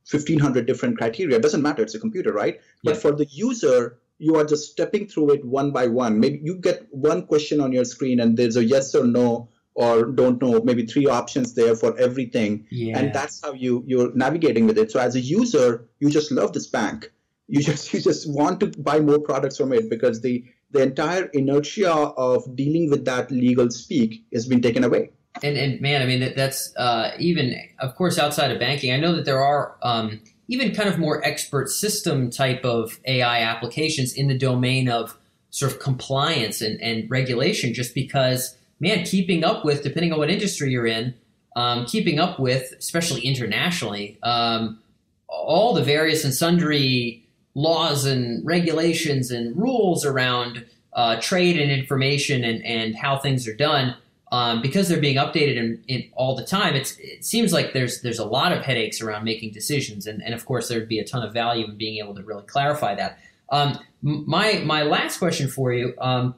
fifteen 0.05 0.39
hundred 0.39 0.65
different 0.65 0.97
criteria. 0.97 1.37
It 1.37 1.41
doesn't 1.41 1.61
matter. 1.61 1.81
It's 1.83 1.95
a 1.95 1.99
computer, 1.99 2.33
right? 2.33 2.59
But 2.83 2.95
Yeah. 2.95 2.99
for 2.99 3.11
the 3.13 3.25
user, 3.31 3.97
you 4.19 4.35
are 4.35 4.43
just 4.43 4.69
stepping 4.71 5.07
through 5.07 5.31
it 5.31 5.45
one 5.45 5.71
by 5.71 5.87
one. 5.87 6.19
Maybe 6.19 6.41
you 6.43 6.55
get 6.55 6.85
one 6.91 7.25
question 7.25 7.61
on 7.61 7.71
your 7.71 7.85
screen, 7.85 8.19
and 8.19 8.35
there's 8.35 8.57
a 8.57 8.65
yes 8.65 8.93
or 8.93 9.05
no 9.07 9.47
or 9.73 10.03
don't 10.11 10.41
know. 10.41 10.61
Maybe 10.61 10.85
three 10.85 11.05
options 11.07 11.53
there 11.53 11.77
for 11.77 11.97
everything, 11.97 12.65
Yeah. 12.69 12.99
and 12.99 13.13
that's 13.13 13.41
how 13.41 13.53
you 13.53 13.85
you're 13.87 14.13
navigating 14.13 14.67
with 14.67 14.77
it. 14.77 14.91
So 14.91 14.99
as 14.99 15.15
a 15.15 15.21
user, 15.21 15.87
you 16.01 16.09
just 16.09 16.29
love 16.29 16.51
this 16.51 16.67
bank. 16.67 17.09
You 17.51 17.61
just 17.61 17.93
you 17.93 18.01
just 18.01 18.29
want 18.29 18.59
to 18.61 18.67
buy 18.67 18.99
more 18.99 19.19
products 19.19 19.57
from 19.57 19.73
it 19.73 19.89
because 19.89 20.21
the 20.21 20.43
the 20.71 20.81
entire 20.81 21.25
inertia 21.25 21.91
of 21.91 22.55
dealing 22.55 22.89
with 22.89 23.03
that 23.05 23.29
legal 23.29 23.69
speak 23.69 24.23
has 24.33 24.47
been 24.47 24.61
taken 24.61 24.83
away. 24.83 25.11
And 25.43 25.57
and 25.57 25.81
man, 25.81 26.01
I 26.01 26.05
mean 26.05 26.21
that 26.21 26.35
that's 26.35 26.73
uh, 26.77 27.11
even 27.19 27.55
of 27.79 27.95
course 27.95 28.17
outside 28.17 28.51
of 28.51 28.59
banking. 28.59 28.93
I 28.93 28.97
know 28.97 29.13
that 29.15 29.25
there 29.25 29.43
are 29.43 29.75
um, 29.83 30.21
even 30.47 30.73
kind 30.73 30.87
of 30.87 30.97
more 30.97 31.23
expert 31.25 31.69
system 31.69 32.29
type 32.29 32.63
of 32.63 32.99
AI 33.05 33.41
applications 33.41 34.13
in 34.13 34.27
the 34.27 34.37
domain 34.37 34.89
of 34.89 35.17
sort 35.49 35.73
of 35.73 35.79
compliance 35.79 36.61
and, 36.61 36.81
and 36.81 37.09
regulation. 37.11 37.73
Just 37.73 37.93
because, 37.93 38.57
man, 38.79 39.03
keeping 39.03 39.43
up 39.43 39.65
with 39.65 39.83
depending 39.83 40.13
on 40.13 40.19
what 40.19 40.29
industry 40.29 40.71
you're 40.71 40.87
in, 40.87 41.13
um, 41.57 41.85
keeping 41.85 42.17
up 42.19 42.39
with, 42.39 42.73
especially 42.79 43.21
internationally, 43.21 44.17
um, 44.23 44.79
all 45.27 45.73
the 45.73 45.83
various 45.83 46.23
and 46.23 46.33
sundry 46.33 47.20
laws 47.53 48.05
and 48.05 48.45
regulations 48.45 49.31
and 49.31 49.55
rules 49.55 50.05
around 50.05 50.65
uh, 50.93 51.19
trade 51.21 51.59
and 51.59 51.71
information 51.71 52.43
and, 52.43 52.63
and 52.65 52.95
how 52.95 53.17
things 53.17 53.47
are 53.47 53.55
done 53.55 53.95
um, 54.31 54.61
because 54.61 54.87
they're 54.87 55.01
being 55.01 55.17
updated 55.17 55.57
in, 55.57 55.83
in 55.87 56.09
all 56.13 56.35
the 56.35 56.45
time, 56.45 56.73
it 56.73 56.87
seems 57.19 57.51
like 57.51 57.73
there's 57.73 58.01
there's 58.01 58.19
a 58.19 58.25
lot 58.25 58.53
of 58.53 58.63
headaches 58.63 59.01
around 59.01 59.25
making 59.25 59.51
decisions, 59.51 60.07
and, 60.07 60.23
and 60.23 60.33
of 60.33 60.45
course 60.45 60.69
there'd 60.69 60.87
be 60.87 60.99
a 60.99 61.03
ton 61.03 61.21
of 61.21 61.33
value 61.33 61.65
in 61.65 61.77
being 61.77 61.97
able 61.97 62.15
to 62.15 62.23
really 62.23 62.43
clarify 62.43 62.95
that. 62.95 63.19
Um, 63.49 63.77
my 64.01 64.61
my 64.65 64.83
last 64.83 65.17
question 65.17 65.49
for 65.49 65.73
you 65.73 65.93
um, 65.99 66.35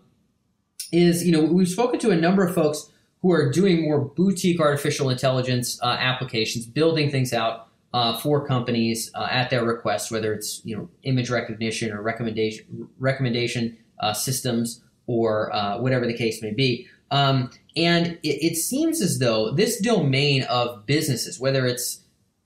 is, 0.92 1.24
you 1.24 1.32
know, 1.32 1.44
we've 1.44 1.70
spoken 1.70 2.00
to 2.00 2.10
a 2.10 2.16
number 2.16 2.44
of 2.44 2.56
folks 2.56 2.90
who 3.22 3.32
are 3.32 3.52
doing 3.52 3.84
more 3.84 4.02
boutique 4.02 4.60
artificial 4.60 5.12
intelligence 5.12 5.80
uh, 5.84 5.96
applications, 6.00 6.66
building 6.66 7.12
things 7.12 7.32
out 7.32 7.68
uh, 7.94 8.18
for 8.18 8.46
companies 8.46 9.12
uh, 9.14 9.28
at 9.30 9.50
their 9.50 9.64
request, 9.64 10.12
whether 10.12 10.34
it's 10.34 10.62
you 10.64 10.76
know 10.76 10.90
image 11.04 11.30
recognition 11.30 11.92
or 11.92 12.02
recommendation 12.02 12.88
recommendation 12.98 13.78
uh, 14.00 14.14
systems 14.14 14.84
or 15.06 15.54
uh, 15.54 15.80
whatever 15.80 16.08
the 16.08 16.14
case 16.14 16.42
may 16.42 16.52
be. 16.52 16.88
Um, 17.12 17.52
and 17.76 18.18
it, 18.24 18.54
it 18.54 18.56
seems 18.56 19.02
as 19.02 19.20
though 19.20 19.52
this 19.52 19.80
domain 19.80 20.44
of 20.44 20.86
businesses, 20.86 21.40
whether 21.40 21.66
it's 21.68 22.00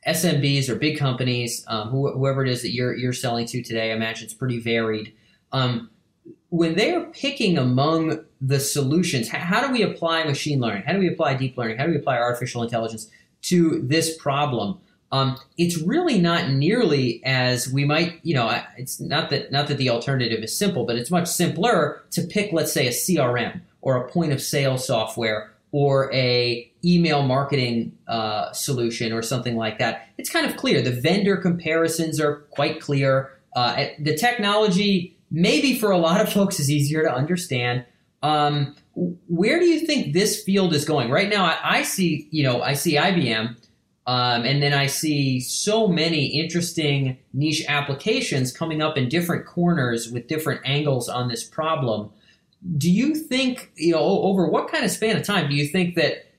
SMBs 0.06 0.68
or 0.68 0.76
big 0.76 0.98
companies, 0.98 1.64
um, 1.68 1.90
who, 1.90 2.12
whoever 2.12 2.44
it 2.44 2.50
is 2.50 2.62
that 2.62 2.72
you're 2.72 2.96
you're 2.96 3.14
selling 3.14 3.46
to 3.48 3.62
today, 3.64 3.92
I 3.92 3.96
imagine 3.96 4.26
it's 4.26 4.34
pretty 4.34 4.60
varied. 4.60 5.14
Um, 5.52 5.90
when 6.50 6.76
they 6.76 6.94
are 6.94 7.06
picking 7.08 7.58
among 7.58 8.26
the 8.40 8.60
solutions, 8.60 9.30
how, 9.30 9.40
how 9.40 9.68
do 9.68 9.72
we 9.72 9.84
apply 9.84 10.24
machine 10.24 10.60
learning? 10.60 10.84
How 10.84 10.94
do 10.94 11.00
we 11.00 11.08
apply 11.08 11.36
deep 11.36 11.58
learning? 11.58 11.78
How 11.78 11.86
do 11.86 11.92
we 11.92 11.98
apply 11.98 12.18
artificial 12.18 12.64
intelligence 12.64 13.10
to 13.44 13.82
this 13.82 14.18
problem? 14.18 14.80
Um, 15.12 15.38
it's 15.58 15.78
really 15.82 16.20
not 16.20 16.50
nearly 16.50 17.22
as 17.24 17.72
we 17.72 17.86
might, 17.86 18.20
you 18.24 18.36
know, 18.36 18.62
it's 18.78 19.00
not 19.00 19.30
that 19.30 19.52
not 19.52 19.68
that 19.68 19.78
the 19.78 19.90
alternative 19.90 20.44
is 20.44 20.58
simple, 20.58 20.86
but 20.86 20.98
it's 20.98 21.10
much 21.10 21.28
simpler 21.28 22.04
to 22.12 22.22
pick, 22.24 22.52
let's 22.52 22.74
say, 22.74 22.88
a 22.88 22.92
CRM 22.92 23.62
or 23.82 23.96
a 23.96 24.10
point 24.10 24.34
of 24.34 24.42
sale 24.42 24.78
software 24.78 25.52
or 25.72 26.12
a 26.14 26.70
email 26.84 27.24
marketing 27.24 27.98
uh, 28.08 28.52
solution 28.52 29.14
or 29.14 29.22
something 29.22 29.56
like 29.56 29.80
that. 29.80 30.10
It's 30.18 30.30
kind 30.30 30.46
of 30.46 30.58
clear. 30.58 30.82
The 30.82 30.92
vendor 30.92 31.38
comparisons 31.38 32.20
are 32.20 32.38
quite 32.52 32.82
clear. 32.82 33.32
Uh, 33.56 33.88
the 34.00 34.16
technology, 34.16 35.18
maybe 35.32 35.78
for 35.78 35.92
a 35.92 35.98
lot 35.98 36.22
of 36.22 36.32
folks, 36.32 36.60
is 36.60 36.70
easier 36.70 37.04
to 37.04 37.14
understand. 37.14 37.86
Um, 38.24 38.76
where 39.28 39.60
do 39.60 39.66
you 39.66 39.86
think 39.86 40.14
this 40.14 40.42
field 40.44 40.74
is 40.74 40.86
going 40.86 41.10
right 41.12 41.30
now? 41.30 41.46
I, 41.46 41.58
I 41.64 41.84
see, 41.84 42.28
you 42.32 42.44
know, 42.44 42.62
I 42.62 42.74
see 42.74 42.96
IBM. 42.96 43.56
Um, 44.08 44.46
and 44.46 44.64
then 44.64 44.74
I 44.74 44.88
see 44.88 45.42
so 45.42 45.88
many 45.88 46.28
interesting 46.28 47.18
niche 47.34 47.66
applications 47.68 48.56
coming 48.56 48.82
up 48.82 48.98
in 48.98 49.10
different 49.10 49.46
corners 49.46 50.10
with 50.10 50.28
different 50.28 50.62
angles 50.64 51.10
on 51.10 51.28
this 51.28 51.44
problem. 51.44 52.10
Do 52.78 52.90
you 52.90 53.14
think, 53.14 53.70
you 53.76 53.92
know, 53.92 54.00
over 54.00 54.48
what 54.48 54.72
kind 54.72 54.86
of 54.86 54.92
span 54.92 55.18
of 55.18 55.24
time 55.24 55.50
do 55.50 55.56
you 55.56 55.68
think 55.68 55.96
that 55.96 56.32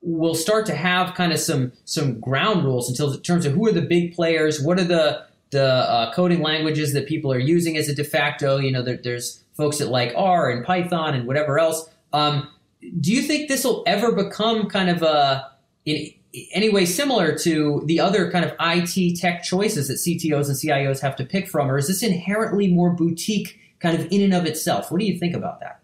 we'll 0.00 0.36
start 0.36 0.64
to 0.66 0.76
have 0.76 1.14
kind 1.16 1.32
of 1.32 1.40
some 1.40 1.72
some 1.84 2.20
ground 2.20 2.64
rules 2.64 2.88
until 2.88 3.12
in 3.12 3.20
terms 3.20 3.44
of 3.44 3.52
who 3.52 3.66
are 3.66 3.72
the 3.72 3.82
big 3.82 4.14
players, 4.14 4.62
what 4.62 4.78
are 4.78 4.84
the 4.84 5.24
the 5.50 5.64
uh, 5.64 6.12
coding 6.14 6.40
languages 6.40 6.92
that 6.92 7.08
people 7.08 7.32
are 7.32 7.38
using 7.38 7.76
as 7.76 7.88
a 7.88 7.94
de 7.96 8.04
facto? 8.04 8.58
You 8.58 8.70
know, 8.70 8.82
there, 8.82 9.00
there's 9.02 9.42
folks 9.54 9.78
that 9.78 9.88
like 9.88 10.12
R 10.16 10.50
and 10.50 10.64
Python 10.64 11.14
and 11.14 11.26
whatever 11.26 11.58
else. 11.58 11.90
Um, 12.12 12.48
do 13.00 13.12
you 13.12 13.22
think 13.22 13.48
this 13.48 13.64
will 13.64 13.82
ever 13.88 14.12
become 14.12 14.68
kind 14.68 14.88
of 14.88 15.02
a 15.02 15.50
anyway 16.52 16.84
similar 16.84 17.36
to 17.38 17.82
the 17.86 18.00
other 18.00 18.30
kind 18.30 18.44
of 18.44 18.52
IT 18.60 19.18
tech 19.18 19.42
choices 19.42 19.88
that 19.88 19.94
CTOs 19.94 20.48
and 20.48 20.56
CIOs 20.56 21.00
have 21.00 21.16
to 21.16 21.24
pick 21.24 21.48
from, 21.48 21.70
or 21.70 21.78
is 21.78 21.88
this 21.88 22.02
inherently 22.02 22.68
more 22.68 22.90
boutique 22.90 23.58
kind 23.80 23.98
of 23.98 24.10
in 24.10 24.22
and 24.22 24.34
of 24.34 24.46
itself. 24.46 24.90
What 24.90 25.00
do 25.00 25.06
you 25.06 25.18
think 25.18 25.34
about 25.34 25.60
that? 25.60 25.80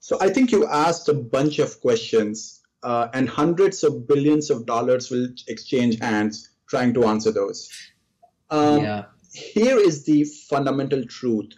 So 0.00 0.18
I 0.20 0.30
think 0.30 0.52
you 0.52 0.66
asked 0.66 1.08
a 1.08 1.14
bunch 1.14 1.58
of 1.58 1.80
questions, 1.80 2.60
uh, 2.82 3.08
and 3.12 3.28
hundreds 3.28 3.82
of 3.82 4.06
billions 4.06 4.50
of 4.50 4.66
dollars 4.66 5.10
will 5.10 5.28
exchange 5.48 5.98
hands 5.98 6.50
trying 6.68 6.94
to 6.94 7.04
answer 7.06 7.32
those. 7.32 7.70
Um, 8.50 8.82
yeah. 8.82 9.04
Here 9.32 9.76
is 9.76 10.04
the 10.04 10.24
fundamental 10.24 11.04
truth. 11.04 11.52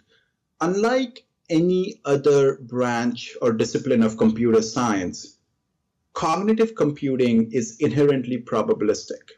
Unlike 0.61 1.25
any 1.49 2.01
other 2.05 2.57
branch 2.57 3.35
or 3.41 3.53
discipline 3.53 4.03
of 4.03 4.17
computer 4.17 4.61
science, 4.61 5.37
cognitive 6.19 6.75
computing 6.75 7.49
is 7.53 7.77
inherently 7.79 8.37
probabilistic, 8.37 9.31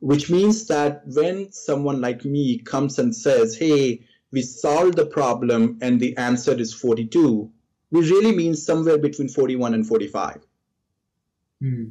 which 0.00 0.28
means 0.28 0.66
that 0.66 1.00
when 1.06 1.50
someone 1.50 2.02
like 2.02 2.22
me 2.22 2.58
comes 2.58 2.98
and 2.98 3.16
says, 3.16 3.56
hey, 3.56 4.06
we 4.30 4.42
solved 4.42 4.94
the 4.94 5.06
problem 5.06 5.78
and 5.80 5.98
the 5.98 6.14
answer 6.18 6.52
is 6.52 6.74
42, 6.74 7.50
we 7.92 8.10
really 8.10 8.36
mean 8.36 8.54
somewhere 8.54 8.98
between 8.98 9.26
41 9.26 9.72
and 9.72 9.86
45. 9.86 10.42
Hmm. 11.62 11.84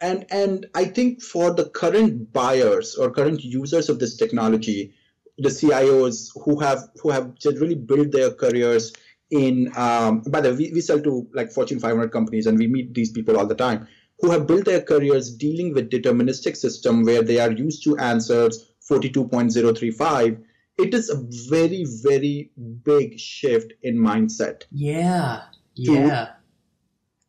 And, 0.00 0.24
and 0.30 0.64
I 0.74 0.86
think 0.86 1.20
for 1.20 1.50
the 1.52 1.68
current 1.68 2.32
buyers 2.32 2.96
or 2.96 3.10
current 3.10 3.44
users 3.44 3.90
of 3.90 3.98
this 3.98 4.16
technology, 4.16 4.94
the 5.36 5.50
CIOs 5.50 6.30
who 6.42 6.60
have 6.60 6.88
who 7.02 7.10
have 7.10 7.34
generally 7.34 7.74
built 7.74 8.10
their 8.12 8.30
careers 8.30 8.92
in 9.34 9.72
um, 9.76 10.20
by 10.28 10.40
the 10.40 10.50
way, 10.50 10.56
we, 10.56 10.72
we 10.74 10.80
sell 10.80 11.00
to 11.00 11.26
like 11.34 11.50
Fortune 11.50 11.80
500 11.80 12.12
companies 12.12 12.46
and 12.46 12.58
we 12.58 12.68
meet 12.68 12.94
these 12.94 13.10
people 13.10 13.36
all 13.36 13.46
the 13.46 13.54
time 13.54 13.88
who 14.20 14.30
have 14.30 14.46
built 14.46 14.64
their 14.64 14.80
careers 14.80 15.34
dealing 15.34 15.74
with 15.74 15.90
deterministic 15.90 16.56
system 16.56 17.04
where 17.04 17.22
they 17.22 17.40
are 17.40 17.50
used 17.50 17.82
to 17.84 17.96
answers 17.98 18.70
42.035 18.88 20.40
it 20.78 20.94
is 20.94 21.10
a 21.10 21.16
very 21.48 21.84
very 22.02 22.50
big 22.84 23.18
shift 23.18 23.72
in 23.82 23.96
mindset. 23.96 24.62
Yeah. 24.70 25.42
Yeah. 25.74 26.30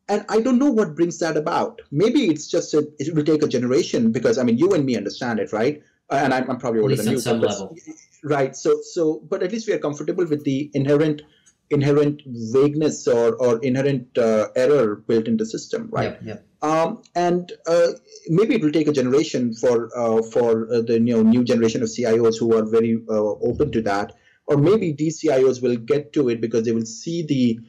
And 0.08 0.24
i 0.30 0.40
don't 0.40 0.60
know 0.60 0.72
what 0.72 0.96
brings 0.96 1.18
that 1.20 1.38
about. 1.38 1.82
Maybe 1.92 2.28
it's 2.30 2.48
just 2.48 2.74
a, 2.74 2.88
it 3.00 3.16
will 3.16 3.24
take 3.24 3.44
a 3.44 3.48
generation 3.48 4.12
because 4.12 4.38
i 4.38 4.44
mean 4.44 4.58
you 4.58 4.74
and 4.74 4.86
me 4.86 4.96
understand 4.96 5.40
it 5.40 5.52
right? 5.54 5.82
And 6.10 6.34
i'm, 6.34 6.50
I'm 6.50 6.60
probably 6.60 6.82
older 6.82 6.96
than 6.96 7.08
you 7.08 7.20
some 7.20 7.42
level. 7.42 7.76
right 8.24 8.56
so 8.56 8.80
so 8.82 9.22
but 9.30 9.42
at 9.42 9.52
least 9.52 9.68
we 9.68 9.74
are 9.74 9.80
comfortable 9.80 10.26
with 10.26 10.44
the 10.44 10.70
inherent 10.74 11.24
inherent 11.70 12.22
vagueness 12.26 13.08
or, 13.08 13.36
or 13.36 13.60
inherent 13.60 14.18
uh, 14.18 14.48
error 14.56 14.96
built 14.96 15.28
in 15.28 15.38
the 15.38 15.46
system, 15.46 15.90
right? 15.92 16.12
Yep, 16.12 16.22
yep. 16.24 16.46
Um, 16.62 17.02
and 17.16 17.52
uh, 17.68 17.90
maybe 18.28 18.56
it 18.56 18.64
will 18.64 18.72
take 18.72 18.88
a 18.88 18.94
generation 18.94 19.54
for 19.54 19.90
uh, 19.96 20.22
for 20.24 20.68
uh, 20.72 20.82
the 20.82 20.94
you 20.94 21.16
know, 21.16 21.22
new 21.22 21.44
generation 21.44 21.84
of 21.84 21.90
CIOs 21.90 22.40
who 22.40 22.56
are 22.56 22.66
very 22.66 23.00
uh, 23.10 23.14
open 23.14 23.72
to 23.72 23.82
that, 23.84 24.14
or 24.48 24.58
maybe 24.58 24.92
these 24.92 25.22
CIOs 25.22 25.62
will 25.62 25.76
get 25.76 26.14
to 26.14 26.30
it 26.30 26.42
because 26.42 26.64
they 26.64 26.72
will 26.72 26.86
see 26.86 27.24
the 27.24 27.60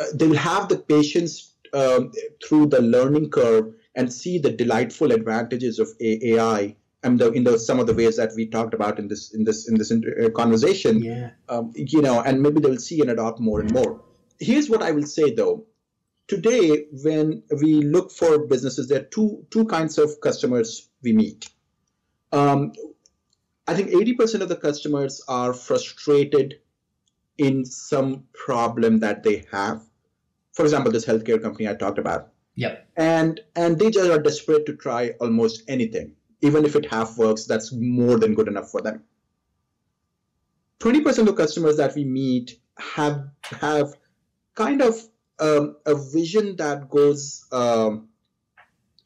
uh, 0.00 0.04
they 0.14 0.26
will 0.26 0.36
have 0.36 0.68
the 0.68 0.76
patience 0.76 1.54
um, 1.72 2.12
through 2.46 2.66
the 2.66 2.82
learning 2.82 3.30
curve 3.30 3.72
and 3.94 4.12
see 4.12 4.38
the 4.38 4.50
delightful 4.50 5.12
advantages 5.12 5.78
of 5.78 5.88
AI 6.00 6.76
and 7.02 7.18
the, 7.18 7.32
in 7.32 7.44
the, 7.44 7.58
some 7.58 7.80
of 7.80 7.86
the 7.86 7.94
ways 7.94 8.16
that 8.16 8.32
we 8.36 8.46
talked 8.46 8.74
about 8.74 8.98
in 8.98 9.08
this 9.08 9.34
in 9.34 9.44
this 9.44 9.68
in 9.68 9.76
this 9.76 9.90
uh, 9.90 10.30
conversation, 10.30 11.02
yeah. 11.02 11.30
um, 11.48 11.72
you 11.74 12.00
know, 12.00 12.20
and 12.20 12.40
maybe 12.40 12.60
they 12.60 12.70
will 12.70 12.78
see 12.78 13.00
and 13.00 13.10
adopt 13.10 13.40
more 13.40 13.60
and 13.60 13.72
more. 13.72 14.00
Here's 14.38 14.70
what 14.70 14.82
I 14.82 14.92
will 14.92 15.06
say 15.06 15.34
though. 15.34 15.66
Today, 16.28 16.86
when 17.02 17.42
we 17.60 17.82
look 17.82 18.12
for 18.12 18.46
businesses, 18.46 18.88
there 18.88 19.00
are 19.00 19.04
two 19.04 19.44
two 19.50 19.66
kinds 19.66 19.98
of 19.98 20.20
customers 20.20 20.88
we 21.02 21.12
meet. 21.12 21.50
Um, 22.30 22.72
I 23.66 23.74
think 23.74 23.90
80% 23.90 24.40
of 24.40 24.48
the 24.48 24.56
customers 24.56 25.22
are 25.28 25.52
frustrated 25.52 26.60
in 27.38 27.64
some 27.64 28.24
problem 28.32 29.00
that 29.00 29.22
they 29.22 29.44
have. 29.52 29.82
For 30.52 30.64
example, 30.64 30.90
this 30.90 31.04
healthcare 31.04 31.40
company 31.40 31.68
I 31.68 31.74
talked 31.74 31.98
about. 31.98 32.28
Yep. 32.54 32.88
And 32.96 33.40
and 33.56 33.78
they 33.78 33.90
just 33.90 34.10
are 34.10 34.18
desperate 34.18 34.66
to 34.66 34.76
try 34.76 35.10
almost 35.20 35.62
anything 35.68 36.12
even 36.42 36.64
if 36.64 36.76
it 36.76 36.90
half 36.90 37.16
works, 37.16 37.46
that's 37.46 37.72
more 37.72 38.18
than 38.18 38.34
good 38.34 38.48
enough 38.48 38.70
for 38.70 38.82
them. 38.82 39.02
20% 40.80 41.28
of 41.28 41.36
customers 41.36 41.76
that 41.76 41.94
we 41.94 42.04
meet 42.04 42.58
have 42.76 43.28
have 43.44 43.94
kind 44.54 44.82
of 44.82 45.00
um, 45.38 45.76
a 45.86 45.94
vision 45.94 46.56
that 46.56 46.90
goes, 46.90 47.46
um, 47.52 48.08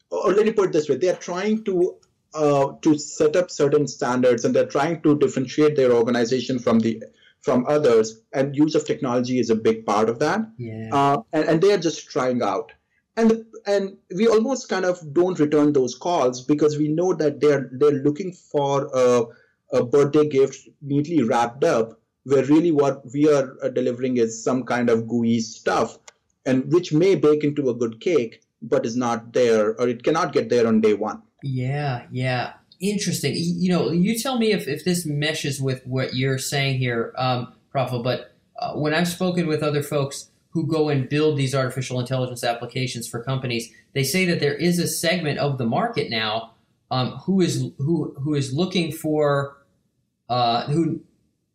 or 0.09 0.33
let 0.33 0.45
me 0.45 0.51
put 0.51 0.69
it 0.69 0.73
this 0.73 0.89
way: 0.89 0.97
they 0.97 1.09
are 1.09 1.15
trying 1.15 1.63
to 1.65 1.97
uh, 2.33 2.73
to 2.81 2.97
set 2.97 3.35
up 3.35 3.51
certain 3.51 3.87
standards, 3.87 4.43
and 4.43 4.55
they're 4.55 4.65
trying 4.65 5.01
to 5.03 5.17
differentiate 5.19 5.75
their 5.75 5.91
organization 5.91 6.57
from 6.57 6.79
the 6.79 7.03
from 7.41 7.65
others. 7.67 8.21
And 8.33 8.55
use 8.55 8.73
of 8.73 8.85
technology 8.85 9.37
is 9.39 9.51
a 9.51 9.55
big 9.55 9.85
part 9.85 10.09
of 10.09 10.17
that. 10.19 10.41
Yeah. 10.57 10.89
Uh, 10.91 11.21
and, 11.31 11.45
and 11.45 11.61
they 11.61 11.71
are 11.73 11.77
just 11.77 12.09
trying 12.09 12.41
out 12.41 12.71
and 13.17 13.45
and 13.67 13.97
we 14.15 14.27
almost 14.27 14.69
kind 14.69 14.85
of 14.85 14.97
don't 15.13 15.39
return 15.39 15.73
those 15.73 15.93
calls 15.93 16.41
because 16.41 16.77
we 16.77 16.87
know 16.87 17.13
that 17.13 17.41
they're 17.41 17.69
they're 17.73 18.01
looking 18.03 18.31
for 18.31 18.89
a, 18.93 19.25
a 19.73 19.83
birthday 19.83 20.27
gift 20.27 20.67
neatly 20.81 21.21
wrapped 21.21 21.63
up 21.63 21.99
where 22.23 22.45
really 22.45 22.71
what 22.71 23.03
we 23.13 23.29
are 23.29 23.55
uh, 23.63 23.69
delivering 23.69 24.17
is 24.17 24.43
some 24.43 24.63
kind 24.63 24.89
of 24.89 25.07
gooey 25.07 25.39
stuff 25.39 25.99
and 26.45 26.71
which 26.71 26.93
may 26.93 27.13
bake 27.15 27.43
into 27.43 27.69
a 27.69 27.75
good 27.75 27.99
cake 27.99 28.41
but 28.61 28.85
is 28.85 28.95
not 28.95 29.33
there 29.33 29.79
or 29.79 29.87
it 29.87 30.03
cannot 30.03 30.33
get 30.33 30.49
there 30.49 30.65
on 30.65 30.81
day 30.81 30.93
one. 30.93 31.21
Yeah 31.43 32.05
yeah. 32.11 32.53
Interesting. 32.79 33.33
You 33.35 33.69
know 33.69 33.91
you 33.91 34.17
tell 34.17 34.39
me 34.39 34.51
if, 34.51 34.67
if 34.67 34.85
this 34.85 35.05
meshes 35.05 35.61
with 35.61 35.85
what 35.85 36.15
you're 36.15 36.39
saying 36.39 36.77
here 36.79 37.13
um, 37.17 37.53
but 37.73 38.33
uh, 38.57 38.73
when 38.73 38.93
I've 38.93 39.07
spoken 39.07 39.45
with 39.45 39.61
other 39.61 39.83
folks 39.83 40.29
who 40.57 40.65
go 40.65 40.89
and 40.89 41.07
build 41.07 41.37
these 41.37 41.53
artificial 41.53 41.99
intelligence 41.99 42.43
applications 42.43 43.07
for 43.07 43.21
companies, 43.21 43.71
they 43.93 44.03
say 44.03 44.25
that 44.25 44.39
there 44.39 44.55
is 44.55 44.79
a 44.79 44.87
segment 44.87 45.37
of 45.37 45.59
the 45.59 45.67
market 45.67 46.09
now 46.09 46.55
um, 46.89 47.11
who 47.25 47.41
is 47.41 47.69
who 47.77 48.11
who 48.17 48.33
is 48.33 48.51
looking 48.55 48.91
for 48.91 49.55
uh, 50.29 50.63
who 50.63 50.99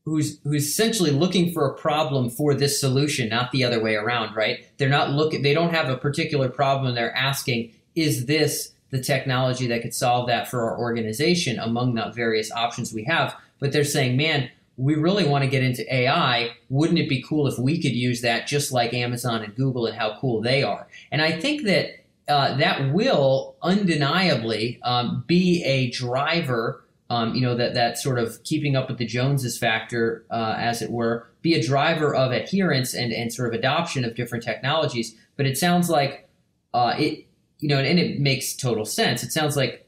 who's 0.05 0.39
who's 0.45 0.69
essentially 0.69 1.11
looking 1.11 1.53
for 1.53 1.67
a 1.67 1.75
problem 1.75 2.31
for 2.31 2.55
this 2.55 2.81
solution, 2.81 3.29
not 3.29 3.51
the 3.51 3.65
other 3.65 3.83
way 3.83 3.97
around, 3.97 4.37
right? 4.37 4.69
They're 4.77 4.89
not 4.89 5.11
looking 5.11 5.43
they 5.43 5.53
don't 5.53 5.75
have 5.75 5.89
a 5.89 5.97
particular 5.97 6.49
problem. 6.49 6.95
They're 6.95 7.17
asking, 7.17 7.73
is 7.97 8.27
this 8.27 8.73
the 8.91 9.03
technology 9.03 9.67
that 9.67 9.83
could 9.83 9.95
solve 9.95 10.29
that 10.29 10.47
for 10.47 10.63
our 10.63 10.79
organization 10.79 11.59
among 11.59 11.95
the 11.95 12.13
various 12.15 12.53
options 12.53 12.93
we 12.93 13.03
have? 13.03 13.35
But 13.59 13.73
they're 13.73 13.83
saying, 13.83 14.17
man, 14.17 14.49
we 14.83 14.97
really 14.97 15.25
want 15.25 15.45
to 15.45 15.49
get 15.49 15.63
into 15.63 15.95
AI. 15.95 16.51
Wouldn't 16.69 16.99
it 16.99 17.09
be 17.09 17.23
cool 17.23 17.47
if 17.47 17.57
we 17.57 17.81
could 17.81 17.93
use 17.93 18.21
that 18.23 18.49
just 18.49 18.73
like 18.73 18.93
Amazon 18.93 19.45
and 19.45 19.55
Google 19.55 19.87
and 19.87 19.97
how 19.97 20.19
cool 20.19 20.43
they 20.43 20.65
are? 20.65 20.89
And 21.13 21.23
I 21.23 21.39
think 21.39 21.63
that 21.65 22.05
uh, 22.27 22.57
that 22.57 22.93
will 22.93 23.55
undeniably 23.63 24.81
um, 24.83 25.23
be 25.29 25.63
a 25.65 25.91
driver. 25.91 26.85
Um, 27.11 27.35
you 27.35 27.43
know 27.43 27.55
that 27.55 27.75
that 27.75 27.99
sort 27.99 28.19
of 28.19 28.43
keeping 28.43 28.75
up 28.75 28.89
with 28.89 28.99
the 28.99 29.07
Joneses 29.07 29.57
factor, 29.57 30.25
uh, 30.31 30.57
as 30.59 30.83
it 30.83 30.91
were, 30.91 31.29
be 31.43 31.55
a 31.55 31.63
driver 31.63 32.13
of 32.15 32.33
adherence 32.33 32.95
and 32.95 33.13
and 33.13 33.33
sort 33.33 33.55
of 33.55 33.59
adoption 33.59 34.05
of 34.05 34.17
different 34.17 34.43
technologies. 34.43 35.15
But 35.37 35.47
it 35.47 35.59
sounds 35.59 35.91
like 35.91 36.29
uh, 36.75 36.95
it, 36.99 37.27
you 37.59 37.69
know, 37.69 37.79
and 37.79 37.99
it 38.01 38.19
makes 38.19 38.57
total 38.57 38.85
sense. 38.85 39.23
It 39.23 39.31
sounds 39.31 39.57
like 39.57 39.82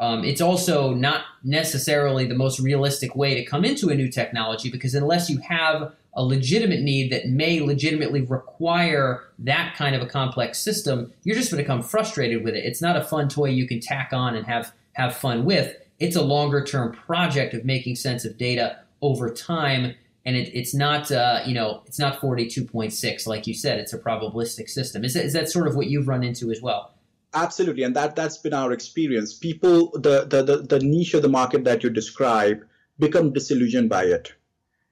um, 0.00 0.24
it's 0.24 0.40
also 0.40 0.94
not 0.94 1.24
necessarily 1.42 2.24
the 2.24 2.34
most 2.34 2.60
realistic 2.60 3.16
way 3.16 3.34
to 3.34 3.44
come 3.44 3.64
into 3.64 3.88
a 3.88 3.94
new 3.94 4.08
technology 4.08 4.70
because 4.70 4.94
unless 4.94 5.28
you 5.28 5.38
have 5.38 5.92
a 6.14 6.22
legitimate 6.22 6.80
need 6.80 7.10
that 7.12 7.28
may 7.28 7.60
legitimately 7.60 8.22
require 8.22 9.24
that 9.38 9.74
kind 9.76 9.96
of 9.96 10.02
a 10.02 10.06
complex 10.06 10.58
system, 10.58 11.12
you're 11.24 11.36
just 11.36 11.50
going 11.50 11.58
to 11.58 11.64
become 11.64 11.82
frustrated 11.82 12.44
with 12.44 12.54
it. 12.54 12.64
It's 12.64 12.80
not 12.80 12.96
a 12.96 13.04
fun 13.04 13.28
toy 13.28 13.50
you 13.50 13.66
can 13.66 13.80
tack 13.80 14.10
on 14.12 14.36
and 14.36 14.46
have 14.46 14.72
have 14.92 15.14
fun 15.14 15.44
with. 15.44 15.76
It's 16.00 16.16
a 16.16 16.22
longer 16.22 16.64
term 16.64 16.92
project 16.92 17.54
of 17.54 17.64
making 17.64 17.96
sense 17.96 18.24
of 18.24 18.36
data 18.36 18.80
over 19.00 19.30
time, 19.30 19.94
and 20.24 20.36
it, 20.36 20.50
it's 20.56 20.74
not 20.74 21.10
uh, 21.10 21.40
you 21.44 21.54
know 21.54 21.82
it's 21.86 21.98
not 21.98 22.20
42.6 22.20 23.26
like 23.26 23.46
you 23.46 23.54
said. 23.54 23.78
It's 23.78 23.92
a 23.92 23.98
probabilistic 23.98 24.68
system. 24.68 25.04
Is 25.04 25.14
that, 25.14 25.24
is 25.24 25.32
that 25.34 25.48
sort 25.48 25.66
of 25.66 25.76
what 25.76 25.86
you've 25.86 26.08
run 26.08 26.22
into 26.22 26.50
as 26.50 26.60
well? 26.60 26.92
Absolutely, 27.34 27.82
and 27.82 27.94
that 27.96 28.16
that's 28.16 28.38
been 28.38 28.54
our 28.54 28.72
experience. 28.72 29.34
People, 29.34 29.90
the 29.92 30.24
the 30.24 30.42
the, 30.42 30.56
the 30.62 30.78
niche 30.80 31.14
of 31.14 31.22
the 31.22 31.28
market 31.28 31.64
that 31.64 31.84
you 31.84 31.90
describe, 31.90 32.64
become 32.98 33.32
disillusioned 33.32 33.88
by 33.88 34.04
it. 34.04 34.32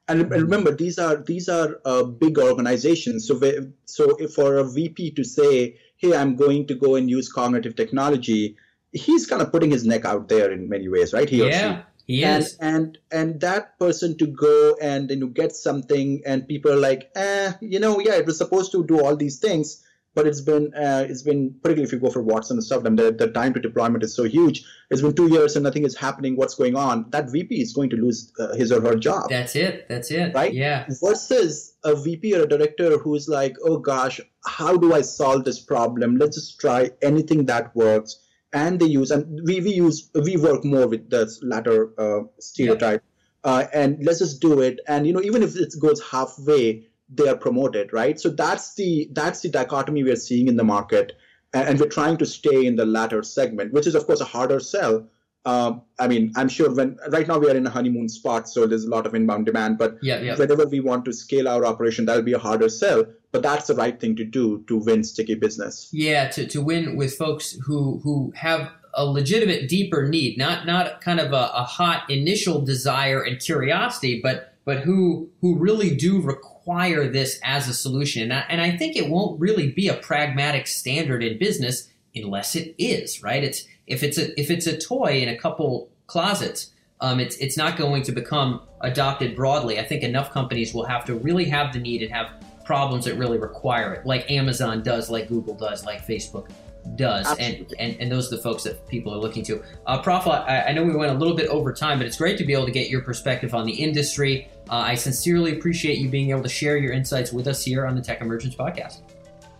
And, 0.09 0.21
and 0.21 0.31
remember, 0.31 0.71
these 0.71 0.99
are 0.99 1.17
these 1.17 1.49
are 1.49 1.81
uh, 1.83 2.03
big 2.03 2.37
organizations. 2.37 3.27
So 3.27 3.39
so 3.85 4.15
for 4.27 4.57
a 4.57 4.63
VP 4.63 5.11
to 5.11 5.23
say, 5.23 5.77
"Hey, 5.97 6.15
I'm 6.15 6.35
going 6.35 6.67
to 6.67 6.75
go 6.75 6.95
and 6.95 7.09
use 7.09 7.31
cognitive 7.31 7.75
technology," 7.75 8.55
he's 8.91 9.25
kind 9.25 9.41
of 9.41 9.51
putting 9.51 9.71
his 9.71 9.85
neck 9.85 10.05
out 10.05 10.29
there 10.29 10.51
in 10.51 10.69
many 10.69 10.87
ways, 10.87 11.13
right? 11.13 11.29
He 11.29 11.45
yeah. 11.45 11.83
He 12.05 12.23
and, 12.23 12.43
is. 12.43 12.55
and 12.61 12.97
and 13.11 13.41
that 13.41 13.77
person 13.79 14.17
to 14.19 14.27
go 14.27 14.77
and 14.81 15.09
you 15.09 15.17
know 15.17 15.27
get 15.27 15.51
something 15.53 16.21
and 16.25 16.47
people 16.47 16.71
are 16.71 16.77
like 16.77 17.11
eh 17.15 17.51
you 17.59 17.81
know 17.81 17.99
yeah 17.99 18.15
it 18.15 18.25
was 18.25 18.37
supposed 18.37 18.71
to 18.71 18.85
do 18.85 19.01
all 19.01 19.17
these 19.17 19.39
things 19.39 19.83
but 20.17 20.25
it's 20.25 20.41
been 20.41 20.73
uh, 20.73 21.05
it's 21.07 21.21
been 21.21 21.53
particularly 21.61 21.83
if 21.83 21.91
you 21.91 21.99
go 21.99 22.09
for 22.09 22.23
Watson 22.23 22.57
and 22.57 22.63
stuff, 22.63 22.81
then 22.81 22.95
the, 22.95 23.11
the 23.11 23.27
time 23.27 23.53
to 23.53 23.59
deployment 23.59 24.03
is 24.03 24.15
so 24.15 24.23
huge. 24.23 24.65
It's 24.89 24.99
been 24.99 25.13
two 25.13 25.27
years 25.31 25.55
and 25.55 25.63
nothing 25.63 25.85
is 25.85 25.95
happening. 25.95 26.35
What's 26.35 26.55
going 26.55 26.75
on? 26.75 27.05
That 27.11 27.29
VP 27.29 27.61
is 27.61 27.71
going 27.71 27.91
to 27.91 27.97
lose 27.97 28.33
uh, 28.39 28.55
his 28.55 28.71
or 28.71 28.81
her 28.81 28.95
job. 28.95 29.29
That's 29.29 29.55
it. 29.55 29.85
That's 29.87 30.09
it. 30.09 30.33
Right. 30.33 30.51
Yeah. 30.51 30.87
Versus 31.03 31.75
a 31.83 31.95
VP 31.95 32.35
or 32.35 32.45
a 32.45 32.47
director 32.47 32.97
who's 32.97 33.29
like, 33.29 33.55
oh 33.63 33.77
gosh, 33.77 34.19
how 34.43 34.75
do 34.75 34.91
I 34.91 35.01
solve 35.01 35.43
this 35.43 35.59
problem? 35.59 36.17
Let's 36.17 36.35
just 36.35 36.59
try 36.59 36.89
anything 37.03 37.45
that 37.45 37.75
works. 37.75 38.19
And 38.53 38.79
they 38.79 38.87
use 38.87 39.11
and 39.11 39.39
we, 39.45 39.61
we 39.61 39.73
use 39.73 40.09
we 40.15 40.35
work 40.35 40.65
more 40.65 40.87
with 40.87 41.11
the 41.11 41.31
latter 41.43 41.93
uh, 41.99 42.23
stereotype. 42.39 43.03
Uh, 43.43 43.65
and 43.71 44.03
let's 44.03 44.17
just 44.17 44.41
do 44.41 44.61
it. 44.61 44.79
And 44.87 45.05
you 45.05 45.13
know, 45.13 45.21
even 45.21 45.43
if 45.43 45.55
it 45.55 45.75
goes 45.79 46.01
halfway, 46.01 46.87
they 47.09 47.27
are 47.27 47.37
promoted, 47.37 47.93
right? 47.93 48.19
So 48.19 48.29
that's 48.29 48.75
the 48.75 49.09
that's 49.13 49.41
the 49.41 49.49
dichotomy 49.49 50.03
we 50.03 50.11
are 50.11 50.17
seeing 50.17 50.47
in 50.47 50.57
the 50.57 50.63
market, 50.63 51.13
and, 51.53 51.79
we're 51.79 51.87
trying 51.87 52.17
to 52.17 52.25
stay 52.25 52.65
in 52.65 52.75
the 52.75 52.85
latter 52.85 53.23
segment, 53.23 53.73
which 53.73 53.87
is 53.87 53.95
of 53.95 54.05
course 54.05 54.21
a 54.21 54.25
harder 54.25 54.59
sell. 54.59 55.07
Um, 55.45 55.83
I 55.97 56.09
mean, 56.09 56.33
I'm 56.35 56.49
sure 56.49 56.73
when 56.73 56.97
right 57.09 57.25
now 57.25 57.39
we 57.39 57.49
are 57.49 57.55
in 57.55 57.65
a 57.65 57.69
honeymoon 57.69 58.09
spot, 58.09 58.49
so 58.49 58.67
there's 58.67 58.83
a 58.83 58.89
lot 58.89 59.05
of 59.05 59.15
inbound 59.15 59.45
demand. 59.45 59.77
But 59.77 59.97
yeah, 60.01 60.19
yeah. 60.19 60.35
whenever 60.35 60.65
we 60.67 60.81
want 60.81 61.05
to 61.05 61.13
scale 61.13 61.47
our 61.47 61.65
operation, 61.65 62.05
that'll 62.05 62.23
be 62.23 62.33
a 62.33 62.39
harder 62.39 62.67
sell. 62.67 63.05
But 63.31 63.43
that's 63.43 63.67
the 63.67 63.75
right 63.75 63.97
thing 63.97 64.17
to 64.17 64.25
do 64.25 64.65
to 64.67 64.77
win 64.77 65.05
sticky 65.05 65.35
business. 65.35 65.89
Yeah, 65.93 66.27
to, 66.29 66.47
to 66.47 66.61
win 66.61 66.97
with 66.97 67.15
folks 67.15 67.53
who 67.65 68.01
who 68.03 68.33
have 68.35 68.71
a 68.93 69.05
legitimate 69.05 69.69
deeper 69.69 70.09
need, 70.09 70.37
not 70.37 70.65
not 70.65 70.99
kind 70.99 71.21
of 71.21 71.31
a, 71.31 71.51
a 71.53 71.63
hot 71.63 72.09
initial 72.09 72.59
desire 72.61 73.21
and 73.21 73.39
curiosity, 73.39 74.19
but 74.21 74.56
but 74.67 74.79
who 74.79 75.29
who 75.39 75.55
really 75.55 75.95
do 75.95 76.19
require 76.19 77.07
this 77.07 77.39
as 77.41 77.69
a 77.69 77.73
solution. 77.73 78.23
And 78.23 78.33
I, 78.33 78.45
and 78.49 78.59
I 78.59 78.75
think 78.75 78.97
it 78.97 79.09
won't 79.09 79.39
really 79.39 79.71
be 79.71 79.87
a 79.87 79.93
pragmatic 79.93 80.67
standard 80.67 81.23
in 81.23 81.39
business 81.39 81.87
unless 82.13 82.53
it 82.53 82.75
is 82.77 83.23
right. 83.23 83.45
It's 83.45 83.63
if 83.87 84.03
it's 84.03 84.17
a 84.17 84.37
if 84.37 84.51
it's 84.51 84.67
a 84.67 84.77
toy 84.77 85.21
in 85.21 85.29
a 85.29 85.37
couple 85.37 85.89
closets, 86.07 86.71
um, 86.99 87.21
it's 87.21 87.37
it's 87.37 87.55
not 87.55 87.77
going 87.77 88.03
to 88.03 88.11
become 88.11 88.59
adopted 88.81 89.37
broadly. 89.37 89.79
I 89.79 89.85
think 89.85 90.03
enough 90.03 90.33
companies 90.33 90.73
will 90.73 90.85
have 90.85 91.05
to 91.05 91.15
really 91.15 91.45
have 91.45 91.71
the 91.71 91.79
need 91.79 92.03
and 92.03 92.11
have 92.11 92.33
problems 92.65 93.05
that 93.05 93.15
really 93.15 93.37
require 93.37 93.93
it, 93.93 94.05
like 94.05 94.29
Amazon 94.29 94.83
does, 94.83 95.09
like 95.09 95.29
Google 95.29 95.55
does, 95.55 95.85
like 95.85 96.05
Facebook 96.05 96.49
does, 96.95 97.25
and, 97.37 97.73
and 97.79 97.95
and 97.99 98.11
those 98.11 98.31
are 98.31 98.35
the 98.35 98.41
folks 98.41 98.63
that 98.63 98.85
people 98.87 99.13
are 99.13 99.17
looking 99.17 99.43
to. 99.43 99.63
Uh, 99.85 100.01
Prof, 100.01 100.27
I, 100.27 100.65
I, 100.67 100.73
know 100.73 100.83
we 100.83 100.95
went 100.95 101.11
a 101.11 101.15
little 101.15 101.35
bit 101.35 101.47
over 101.47 101.73
time, 101.73 101.97
but 101.99 102.07
it's 102.07 102.17
great 102.17 102.37
to 102.37 102.45
be 102.45 102.53
able 102.53 102.65
to 102.65 102.71
get 102.71 102.89
your 102.89 103.01
perspective 103.01 103.53
on 103.53 103.65
the 103.65 103.73
industry. 103.73 104.49
Uh, 104.69 104.75
I 104.75 104.95
sincerely 104.95 105.53
appreciate 105.53 105.99
you 105.99 106.09
being 106.09 106.31
able 106.31 106.43
to 106.43 106.49
share 106.49 106.77
your 106.77 106.91
insights 106.91 107.31
with 107.31 107.47
us 107.47 107.63
here 107.63 107.85
on 107.85 107.95
the 107.95 108.01
Tech 108.01 108.21
Emergence 108.21 108.55
podcast. 108.55 108.99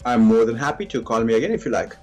I'm 0.05 0.21
more 0.21 0.45
than 0.45 0.55
happy 0.55 0.85
to 0.87 1.01
call 1.01 1.23
me 1.23 1.35
again 1.35 1.51
if 1.51 1.65
you 1.65 1.71
like. 1.71 1.95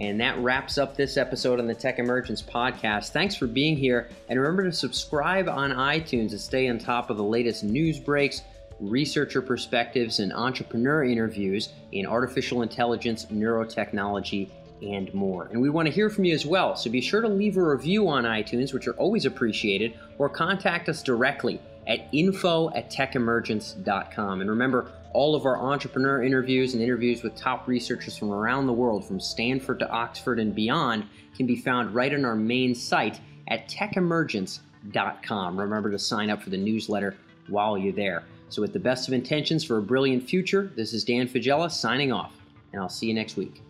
And 0.00 0.20
that 0.20 0.36
wraps 0.38 0.76
up 0.76 0.96
this 0.96 1.16
episode 1.16 1.60
on 1.60 1.66
the 1.66 1.74
Tech 1.74 1.98
Emergence 1.98 2.42
podcast. 2.42 3.10
Thanks 3.10 3.36
for 3.36 3.46
being 3.46 3.76
here. 3.76 4.08
And 4.28 4.38
remember 4.38 4.64
to 4.64 4.72
subscribe 4.72 5.48
on 5.48 5.70
iTunes 5.70 6.30
to 6.30 6.38
stay 6.38 6.68
on 6.68 6.78
top 6.78 7.08
of 7.10 7.16
the 7.16 7.22
latest 7.22 7.64
news 7.64 7.98
breaks 7.98 8.42
researcher 8.80 9.42
perspectives, 9.42 10.20
and 10.20 10.32
entrepreneur 10.32 11.04
interviews 11.04 11.70
in 11.92 12.06
artificial 12.06 12.62
intelligence, 12.62 13.26
neurotechnology, 13.26 14.50
and 14.92 15.12
more. 15.14 15.48
And 15.50 15.60
we 15.60 15.70
want 15.70 15.86
to 15.86 15.94
hear 15.94 16.10
from 16.10 16.24
you 16.24 16.34
as 16.34 16.46
well, 16.46 16.76
so 16.76 16.90
be 16.90 17.00
sure 17.00 17.20
to 17.20 17.28
leave 17.28 17.56
a 17.56 17.62
review 17.62 18.08
on 18.08 18.24
iTunes, 18.24 18.72
which 18.72 18.86
are 18.86 18.94
always 18.94 19.26
appreciated, 19.26 19.94
or 20.18 20.28
contact 20.28 20.88
us 20.88 21.02
directly 21.02 21.60
at 21.86 22.08
info 22.12 22.70
at 22.70 22.90
techemergence.com. 22.90 24.40
And 24.40 24.50
remember, 24.50 24.90
all 25.12 25.34
of 25.34 25.46
our 25.46 25.56
entrepreneur 25.58 26.22
interviews 26.22 26.74
and 26.74 26.82
interviews 26.82 27.22
with 27.22 27.36
top 27.36 27.68
researchers 27.68 28.18
from 28.18 28.32
around 28.32 28.66
the 28.66 28.72
world, 28.72 29.06
from 29.06 29.20
Stanford 29.20 29.78
to 29.78 29.88
Oxford 29.88 30.38
and 30.40 30.54
beyond, 30.54 31.04
can 31.36 31.46
be 31.46 31.56
found 31.56 31.94
right 31.94 32.12
on 32.12 32.24
our 32.24 32.34
main 32.34 32.74
site 32.74 33.20
at 33.48 33.68
techemergence.com. 33.68 35.60
Remember 35.60 35.90
to 35.90 35.98
sign 35.98 36.30
up 36.30 36.42
for 36.42 36.50
the 36.50 36.56
newsletter 36.56 37.16
while 37.48 37.78
you're 37.78 37.92
there. 37.92 38.24
So, 38.48 38.60
with 38.62 38.72
the 38.72 38.78
best 38.78 39.08
of 39.08 39.14
intentions 39.14 39.64
for 39.64 39.78
a 39.78 39.82
brilliant 39.82 40.28
future, 40.28 40.70
this 40.76 40.92
is 40.92 41.04
Dan 41.04 41.26
Faggella 41.26 41.70
signing 41.70 42.12
off, 42.12 42.32
and 42.72 42.80
I'll 42.80 42.88
see 42.88 43.06
you 43.06 43.14
next 43.14 43.36
week. 43.36 43.62